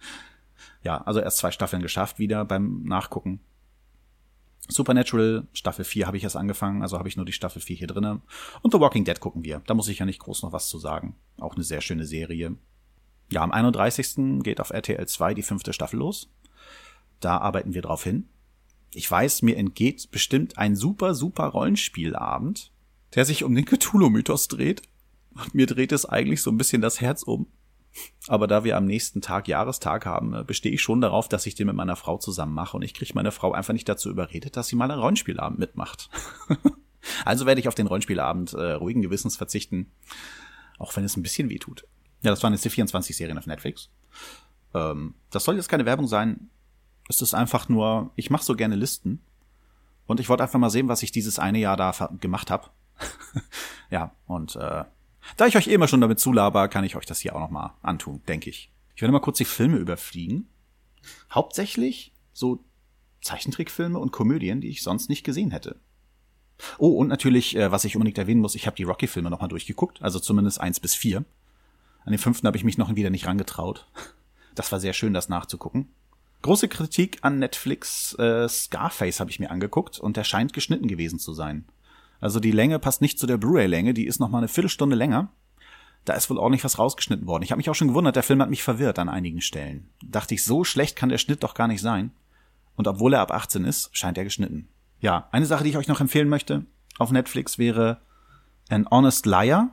Ja, 0.83 1.03
also 1.03 1.21
erst 1.21 1.39
zwei 1.39 1.51
Staffeln 1.51 1.83
geschafft 1.83 2.19
wieder 2.19 2.45
beim 2.45 2.85
Nachgucken. 2.85 3.41
Supernatural, 4.71 5.47
Staffel 5.53 5.85
4 5.85 6.07
habe 6.07 6.17
ich 6.17 6.25
erst 6.25 6.37
angefangen, 6.37 6.83
also 6.83 6.99
habe 6.99 7.09
ich 7.09 7.17
nur 7.17 7.27
die 7.27 7.33
Staffel 7.33 7.61
4 7.61 7.77
hier 7.77 7.87
drinnen. 7.87 8.23
Und 8.63 8.73
The 8.73 8.81
Walking 8.81 9.05
Dead 9.05 9.19
gucken 9.21 9.45
wir. 9.45 9.63
Da 9.67 9.75
muss 9.75 9.89
ich 9.89 9.99
ja 9.99 10.07
nicht 10.07 10.21
groß 10.21 10.43
noch 10.43 10.53
was 10.53 10.69
zu 10.69 10.79
sagen. 10.79 11.17
Auch 11.39 11.55
eine 11.55 11.65
sehr 11.65 11.81
schöne 11.81 12.07
Serie. 12.07 12.57
Ja, 13.31 13.43
am 13.43 13.53
31. 13.53 14.43
geht 14.43 14.61
auf 14.61 14.71
RTL 14.71 15.07
2 15.07 15.35
die 15.35 15.43
fünfte 15.43 15.73
Staffel 15.73 15.99
los. 15.99 16.31
Da 17.21 17.39
arbeiten 17.39 17.75
wir 17.75 17.83
drauf 17.83 18.03
hin. 18.03 18.29
Ich 18.93 19.09
weiß, 19.09 19.43
mir 19.43 19.57
entgeht 19.57 20.11
bestimmt 20.11 20.59
ein 20.59 20.75
super, 20.75 21.15
super 21.15 21.47
Rollenspielabend, 21.47 22.73
der 23.15 23.25
sich 23.25 23.45
um 23.45 23.55
den 23.55 23.67
Cthulhu-Mythos 23.67 24.49
dreht. 24.49 24.83
Und 25.35 25.55
mir 25.55 25.67
dreht 25.67 25.93
es 25.93 26.07
eigentlich 26.07 26.43
so 26.43 26.51
ein 26.51 26.59
bisschen 26.59 26.83
das 26.83 27.01
Herz 27.01 27.23
um. 27.23 27.47
Aber 28.29 28.47
da 28.47 28.65
wir 28.65 28.77
am 28.77 28.85
nächsten 28.85 29.21
Tag 29.21 29.49
Jahrestag 29.49 30.07
haben, 30.07 30.35
äh, 30.35 30.45
bestehe 30.45 30.73
ich 30.73 30.83
schon 30.83 31.01
darauf, 31.01 31.29
dass 31.29 31.47
ich 31.47 31.55
den 31.55 31.67
mit 31.67 31.77
meiner 31.77 31.97
Frau 31.97 32.19
zusammen 32.19 32.55
mache. 32.55 32.77
Und 32.77 32.83
ich 32.83 32.95
kriege 32.95 33.13
meine 33.15 33.33
Frau 33.33 33.53
einfach 33.53 33.73
nicht 33.73 33.89
dazu 33.89 34.11
überredet, 34.11 34.57
dass 34.57 34.69
sie 34.69 34.77
mal 34.77 34.91
einen 34.91 35.01
Rollenspielabend 35.01 35.59
mitmacht. 35.59 36.11
also 37.25 37.47
werde 37.47 37.61
ich 37.61 37.69
auf 37.69 37.75
den 37.75 37.87
Rollenspielabend 37.87 38.53
äh, 38.53 38.73
ruhigen 38.73 39.03
Gewissens 39.03 39.37
verzichten. 39.37 39.91
Auch 40.79 40.95
wenn 40.97 41.05
es 41.05 41.17
ein 41.17 41.23
bisschen 41.23 41.51
weh 41.51 41.59
tut. 41.59 41.87
Ja, 42.23 42.31
das 42.31 42.43
waren 42.43 42.53
jetzt 42.53 42.65
die 42.65 42.71
24 42.71 43.17
Serien 43.17 43.39
auf 43.39 43.47
Netflix. 43.47 43.91
Ähm, 44.75 45.15
das 45.31 45.45
soll 45.45 45.57
jetzt 45.57 45.69
keine 45.69 45.87
Werbung 45.87 46.07
sein. 46.07 46.51
Es 47.09 47.21
ist 47.23 47.35
einfach 47.35 47.69
nur, 47.69 48.13
ich 48.15 48.31
mache 48.31 48.45
so 48.45 48.55
gerne 48.55 48.77
Listen. 48.77 49.21
Und 50.07 50.21
ich 50.21 50.29
wollte 50.29 50.43
einfach 50.43 50.59
mal 50.59 50.71
sehen, 50.71 50.89
was 50.89 51.03
ich 51.03 51.13
dieses 51.13 51.39
eine 51.39 51.59
Jahr 51.59 51.77
da 51.77 51.93
gemacht 52.21 52.51
habe. 52.51 52.69
ja, 53.91 54.13
und 54.27 54.57
äh, 54.57 54.85
da 55.37 55.47
ich 55.47 55.57
euch 55.57 55.69
eh 55.69 55.75
immer 55.75 55.89
schon 55.89 56.01
damit 56.01 56.21
zulaber, 56.21 56.69
kann 56.69 56.85
ich 56.85 56.97
euch 56.97 57.07
das 57.07 57.21
hier 57.21 57.35
auch 57.35 57.41
noch 57.41 57.51
mal 57.51 57.75
antun, 57.83 58.23
denke 58.27 58.51
ich. 58.51 58.71
Ich 58.95 59.03
werde 59.03 59.13
mal 59.13 59.21
kurz 59.21 59.39
die 59.39 59.45
Filme 59.45 59.77
überfliegen. 59.79 60.49
Hauptsächlich 61.33 62.13
so 62.33 62.65
Zeichentrickfilme 63.23 63.99
und 63.99 64.13
Komödien, 64.13 64.61
die 64.61 64.69
ich 64.69 64.83
sonst 64.83 65.09
nicht 65.09 65.25
gesehen 65.25 65.51
hätte. 65.51 65.77
Oh, 66.79 66.91
und 66.91 67.09
natürlich, 67.09 67.57
äh, 67.57 67.73
was 67.73 67.85
ich 67.85 67.97
unbedingt 67.97 68.19
erwähnen 68.19 68.41
muss, 68.41 68.55
ich 68.55 68.67
habe 68.67 68.77
die 68.77 68.83
Rocky-Filme 68.83 69.31
noch 69.31 69.41
mal 69.41 69.49
durchgeguckt, 69.49 70.03
also 70.03 70.19
zumindest 70.19 70.61
eins 70.61 70.81
bis 70.81 70.95
vier. 70.95 71.25
An 72.05 72.13
den 72.13 72.19
fünften 72.19 72.47
habe 72.47 72.57
ich 72.57 72.65
mich 72.65 72.79
noch 72.79 72.95
wieder 72.95 73.11
nicht 73.11 73.27
rangetraut. 73.27 73.87
Das 74.55 74.73
war 74.73 74.81
sehr 74.81 74.93
schön, 74.93 75.15
das 75.15 75.29
nachzugucken. 75.29 75.89
Große 76.43 76.69
Kritik 76.69 77.19
an 77.23 77.39
Netflix 77.39 78.15
äh, 78.19 78.49
Scarface 78.49 79.21
habe 79.21 79.31
ich 79.31 79.39
mir 79.39 79.51
angeguckt 79.51 79.99
und 80.01 80.17
der 80.17 80.25
scheint 80.25 80.53
geschnitten 80.53 80.89
gewesen 80.89 81.19
zu 81.19 81.35
sein. 81.35 81.67
Also 82.21 82.41
die 82.41 82.51
Länge 82.51 82.79
passt 82.79 83.01
nicht 83.01 83.19
zu 83.19 83.27
der 83.27 83.39
Blu-ray-Länge, 83.39 83.95
die 83.95 84.07
ist 84.07 84.21
noch 84.21 84.29
mal 84.29 84.39
eine 84.39 84.49
Viertelstunde 84.49 84.97
länger. 84.97 85.33
Da 86.05 86.15
ist 86.15 86.31
wohl 86.31 86.39
ordentlich 86.39 86.65
was 86.65 86.79
rausgeschnitten 86.79 87.27
worden. 87.27 87.43
Ich 87.43 87.51
habe 87.51 87.59
mich 87.59 87.69
auch 87.69 87.75
schon 87.75 87.89
gewundert, 87.89 88.17
der 88.17 88.23
Film 88.23 88.41
hat 88.41 88.51
mich 88.51 88.63
verwirrt 88.63 88.99
an 88.99 89.09
einigen 89.09 89.41
Stellen. 89.41 89.91
Dachte 90.03 90.35
ich, 90.35 90.45
so 90.45 90.65
schlecht 90.65 90.97
kann 90.97 91.09
der 91.11 91.19
Schnitt 91.19 91.43
doch 91.43 91.55
gar 91.55 91.69
nicht 91.69 91.83
sein. 91.83 92.13
Und 92.77 92.89
obwohl 92.89 93.15
er 93.15 93.21
ab 93.21 93.33
18 93.33 93.65
ist, 93.65 93.91
scheint 93.93 94.17
er 94.17 94.25
geschnitten. 94.25 94.69
Ja, 95.01 95.29
eine 95.33 95.47
Sache, 95.47 95.65
die 95.65 95.71
ich 95.71 95.77
euch 95.77 95.89
noch 95.89 96.01
empfehlen 96.01 96.29
möchte 96.29 96.65
auf 97.01 97.11
Netflix 97.11 97.59
wäre 97.59 98.03
An 98.69 98.87
Honest 98.91 99.27
Liar. 99.27 99.71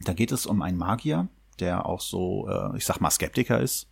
Da 0.00 0.12
geht 0.12 0.30
es 0.30 0.46
um 0.46 0.62
einen 0.62 0.78
Magier, 0.78 1.28
der 1.58 1.86
auch 1.86 2.00
so, 2.00 2.48
äh, 2.48 2.76
ich 2.76 2.86
sag 2.86 3.00
mal, 3.00 3.10
Skeptiker 3.10 3.60
ist. 3.60 3.90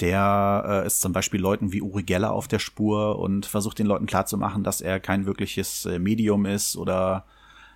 Der 0.00 0.82
äh, 0.84 0.86
ist 0.86 1.00
zum 1.00 1.12
Beispiel 1.12 1.40
Leuten 1.40 1.72
wie 1.72 1.82
Uri 1.82 2.04
Geller 2.04 2.32
auf 2.32 2.46
der 2.48 2.60
Spur 2.60 3.18
und 3.18 3.46
versucht 3.46 3.78
den 3.78 3.86
Leuten 3.86 4.06
klarzumachen, 4.06 4.62
dass 4.62 4.80
er 4.80 5.00
kein 5.00 5.26
wirkliches 5.26 5.86
äh, 5.86 5.98
Medium 5.98 6.46
ist 6.46 6.76
oder 6.76 7.26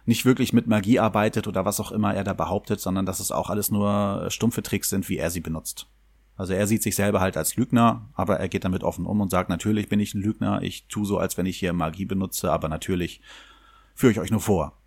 nicht 0.04 0.24
wirklich 0.24 0.52
mit 0.52 0.66
Magie 0.66 0.98
arbeitet 0.98 1.46
oder 1.46 1.64
was 1.64 1.80
auch 1.80 1.92
immer 1.92 2.14
er 2.14 2.24
da 2.24 2.32
behauptet, 2.32 2.80
sondern 2.80 3.06
dass 3.06 3.20
es 3.20 3.32
auch 3.32 3.50
alles 3.50 3.70
nur 3.70 4.26
stumpfe 4.30 4.62
Tricks 4.62 4.90
sind, 4.90 5.08
wie 5.08 5.18
er 5.18 5.30
sie 5.30 5.40
benutzt. 5.40 5.88
Also 6.36 6.54
er 6.54 6.66
sieht 6.66 6.82
sich 6.82 6.96
selber 6.96 7.20
halt 7.20 7.36
als 7.36 7.56
Lügner, 7.56 8.08
aber 8.14 8.38
er 8.38 8.48
geht 8.48 8.64
damit 8.64 8.82
offen 8.82 9.06
um 9.06 9.20
und 9.20 9.30
sagt, 9.30 9.48
natürlich 9.48 9.88
bin 9.88 10.00
ich 10.00 10.14
ein 10.14 10.22
Lügner, 10.22 10.62
ich 10.62 10.86
tu 10.88 11.04
so, 11.04 11.18
als 11.18 11.36
wenn 11.36 11.46
ich 11.46 11.58
hier 11.58 11.72
Magie 11.72 12.06
benutze, 12.06 12.50
aber 12.50 12.68
natürlich 12.68 13.20
führe 13.94 14.12
ich 14.12 14.20
euch 14.20 14.30
nur 14.30 14.40
vor. 14.40 14.78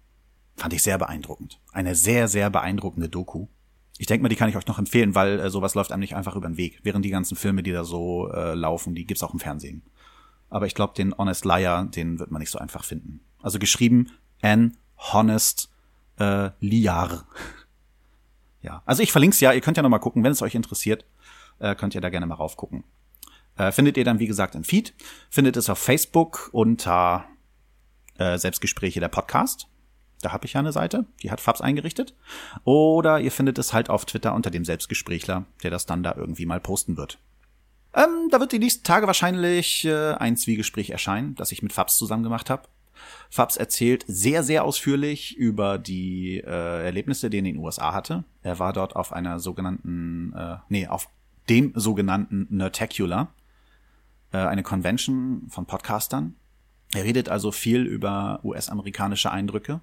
Fand 0.55 0.73
ich 0.73 0.81
sehr 0.81 0.97
beeindruckend. 0.97 1.59
Eine 1.71 1.95
sehr, 1.95 2.27
sehr 2.27 2.49
beeindruckende 2.49 3.09
Doku. 3.09 3.47
Ich 3.97 4.07
denke 4.07 4.23
mal, 4.23 4.29
die 4.29 4.35
kann 4.35 4.49
ich 4.49 4.57
euch 4.57 4.67
noch 4.67 4.77
empfehlen, 4.79 5.15
weil 5.15 5.39
äh, 5.39 5.49
sowas 5.49 5.73
läuft 5.75 5.91
einem 5.91 6.01
nicht 6.01 6.15
einfach 6.15 6.35
über 6.35 6.47
den 6.47 6.57
Weg. 6.57 6.79
Während 6.83 7.05
die 7.05 7.09
ganzen 7.09 7.35
Filme, 7.35 7.63
die 7.63 7.71
da 7.71 7.83
so 7.83 8.29
äh, 8.31 8.53
laufen, 8.53 8.93
die 8.95 9.05
gibt's 9.05 9.23
auch 9.23 9.33
im 9.33 9.39
Fernsehen. 9.39 9.83
aber 10.49 10.67
ich 10.67 10.75
glaube, 10.75 10.93
den 10.95 11.17
Honest 11.17 11.45
Liar, 11.45 11.85
den 11.85 12.19
wird 12.19 12.31
man 12.31 12.39
nicht 12.39 12.51
so 12.51 12.59
einfach 12.59 12.83
finden. 12.83 13.21
Also 13.41 13.59
geschrieben 13.59 14.11
N 14.41 14.77
Honest 14.97 15.69
äh, 16.19 16.49
Liar. 16.59 17.27
Ja, 18.61 18.81
also 18.87 19.03
ich 19.03 19.11
verlinke 19.11 19.35
es 19.35 19.39
ja, 19.41 19.53
ihr 19.53 19.61
könnt 19.61 19.77
ja 19.77 19.83
noch 19.83 19.91
mal 19.91 19.99
gucken, 19.99 20.23
wenn 20.23 20.31
es 20.31 20.41
euch 20.41 20.55
interessiert, 20.55 21.05
äh, 21.59 21.75
könnt 21.75 21.93
ihr 21.93 22.01
da 22.01 22.09
gerne 22.09 22.25
mal 22.25 22.33
raufgucken. 22.33 22.83
Äh, 23.57 23.71
findet 23.71 23.95
ihr 23.95 24.03
dann, 24.03 24.17
wie 24.17 24.25
gesagt, 24.25 24.55
im 24.55 24.63
Feed. 24.63 24.95
Findet 25.29 25.55
es 25.55 25.69
auf 25.69 25.77
Facebook 25.77 26.49
unter 26.51 27.25
äh, 28.17 28.39
Selbstgespräche 28.39 28.99
der 28.99 29.07
Podcast. 29.07 29.67
Da 30.25 30.31
habe 30.31 30.47
ich 30.47 30.53
ja 30.53 30.59
eine 30.59 30.71
Seite, 30.71 31.05
die 31.21 31.29
hat 31.29 31.39
Fabs 31.39 31.61
eingerichtet. 31.61 32.15
Oder 32.63 33.19
ihr 33.19 33.31
findet 33.31 33.59
es 33.59 33.73
halt 33.73 33.91
auf 33.91 34.05
Twitter 34.05 34.33
unter 34.33 34.49
dem 34.49 34.65
Selbstgesprächler, 34.65 35.45
der 35.61 35.69
das 35.69 35.85
dann 35.85 36.01
da 36.01 36.15
irgendwie 36.15 36.47
mal 36.47 36.59
posten 36.59 36.97
wird. 36.97 37.19
Ähm, 37.93 38.29
da 38.31 38.39
wird 38.39 38.51
die 38.51 38.57
nächsten 38.57 38.83
Tage 38.83 39.05
wahrscheinlich 39.05 39.85
äh, 39.85 40.13
ein 40.13 40.35
Zwiegespräch 40.35 40.89
erscheinen, 40.89 41.35
das 41.35 41.51
ich 41.51 41.61
mit 41.61 41.73
Fabs 41.73 41.97
zusammen 41.97 42.23
gemacht 42.23 42.49
habe. 42.49 42.63
Fabs 43.29 43.55
erzählt 43.55 44.03
sehr, 44.07 44.41
sehr 44.41 44.63
ausführlich 44.63 45.37
über 45.37 45.77
die 45.77 46.39
äh, 46.39 46.85
Erlebnisse, 46.85 47.29
die 47.29 47.37
er 47.37 47.39
in 47.39 47.45
den 47.45 47.57
USA 47.57 47.93
hatte. 47.93 48.23
Er 48.41 48.57
war 48.57 48.73
dort 48.73 48.95
auf 48.95 49.13
einer 49.13 49.39
sogenannten, 49.39 50.33
äh, 50.33 50.57
nee, 50.69 50.87
auf 50.87 51.07
dem 51.49 51.71
sogenannten 51.75 52.47
Nerdtacular, 52.49 53.31
äh, 54.31 54.37
eine 54.37 54.63
Convention 54.63 55.43
von 55.49 55.67
Podcastern. 55.67 56.33
Er 56.95 57.03
redet 57.03 57.27
also 57.27 57.51
viel 57.51 57.81
über 57.81 58.39
US-amerikanische 58.43 59.29
Eindrücke. 59.29 59.81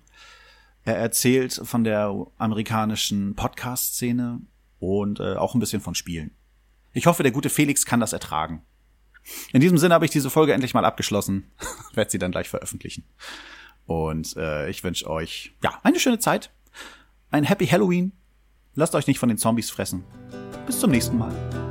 Er 0.85 0.97
erzählt 0.97 1.61
von 1.63 1.85
der 1.85 2.27
amerikanischen 2.39 3.35
Podcast-Szene 3.35 4.41
und 4.79 5.21
äh, 5.21 5.35
auch 5.35 5.55
ein 5.55 5.61
bisschen 5.61 5.83
von 5.83 5.95
Spielen. 5.95 6.31
Ich 6.95 7.07
hoffe, 7.07 7.23
der 7.23 7.31
gute 7.31 7.51
Felix 7.51 7.85
kann 7.85 8.01
das 8.01 8.15
ertragen. 8.15 8.63
In 9.53 9.61
diesem 9.61 9.77
Sinne 9.77 9.95
habe 9.95 10.07
ich 10.07 10.11
diese 10.11 10.31
Folge 10.31 10.55
endlich 10.55 10.73
mal 10.73 10.87
abgeschlossen. 10.87 11.45
Werde 11.95 12.11
sie 12.11 12.19
dann 12.19 12.33
gleich 12.33 12.49
veröffentlichen. 12.49 13.05
Und 13.85 14.35
äh, 14.39 14.71
ich 14.71 14.83
wünsche 14.83 15.09
euch 15.09 15.53
ja 15.63 15.79
eine 15.83 16.01
schöne 16.01 16.19
Zeit. 16.19 16.51
Ein 17.31 17.45
Happy 17.45 17.67
Halloween. 17.67 18.13
Lasst 18.75 18.95
euch 18.95 19.07
nicht 19.07 19.19
von 19.19 19.29
den 19.29 19.39
Zombies 19.39 19.71
fressen. 19.71 20.03
Bis 20.67 20.81
zum 20.81 20.91
nächsten 20.91 21.19
Mal. 21.19 21.62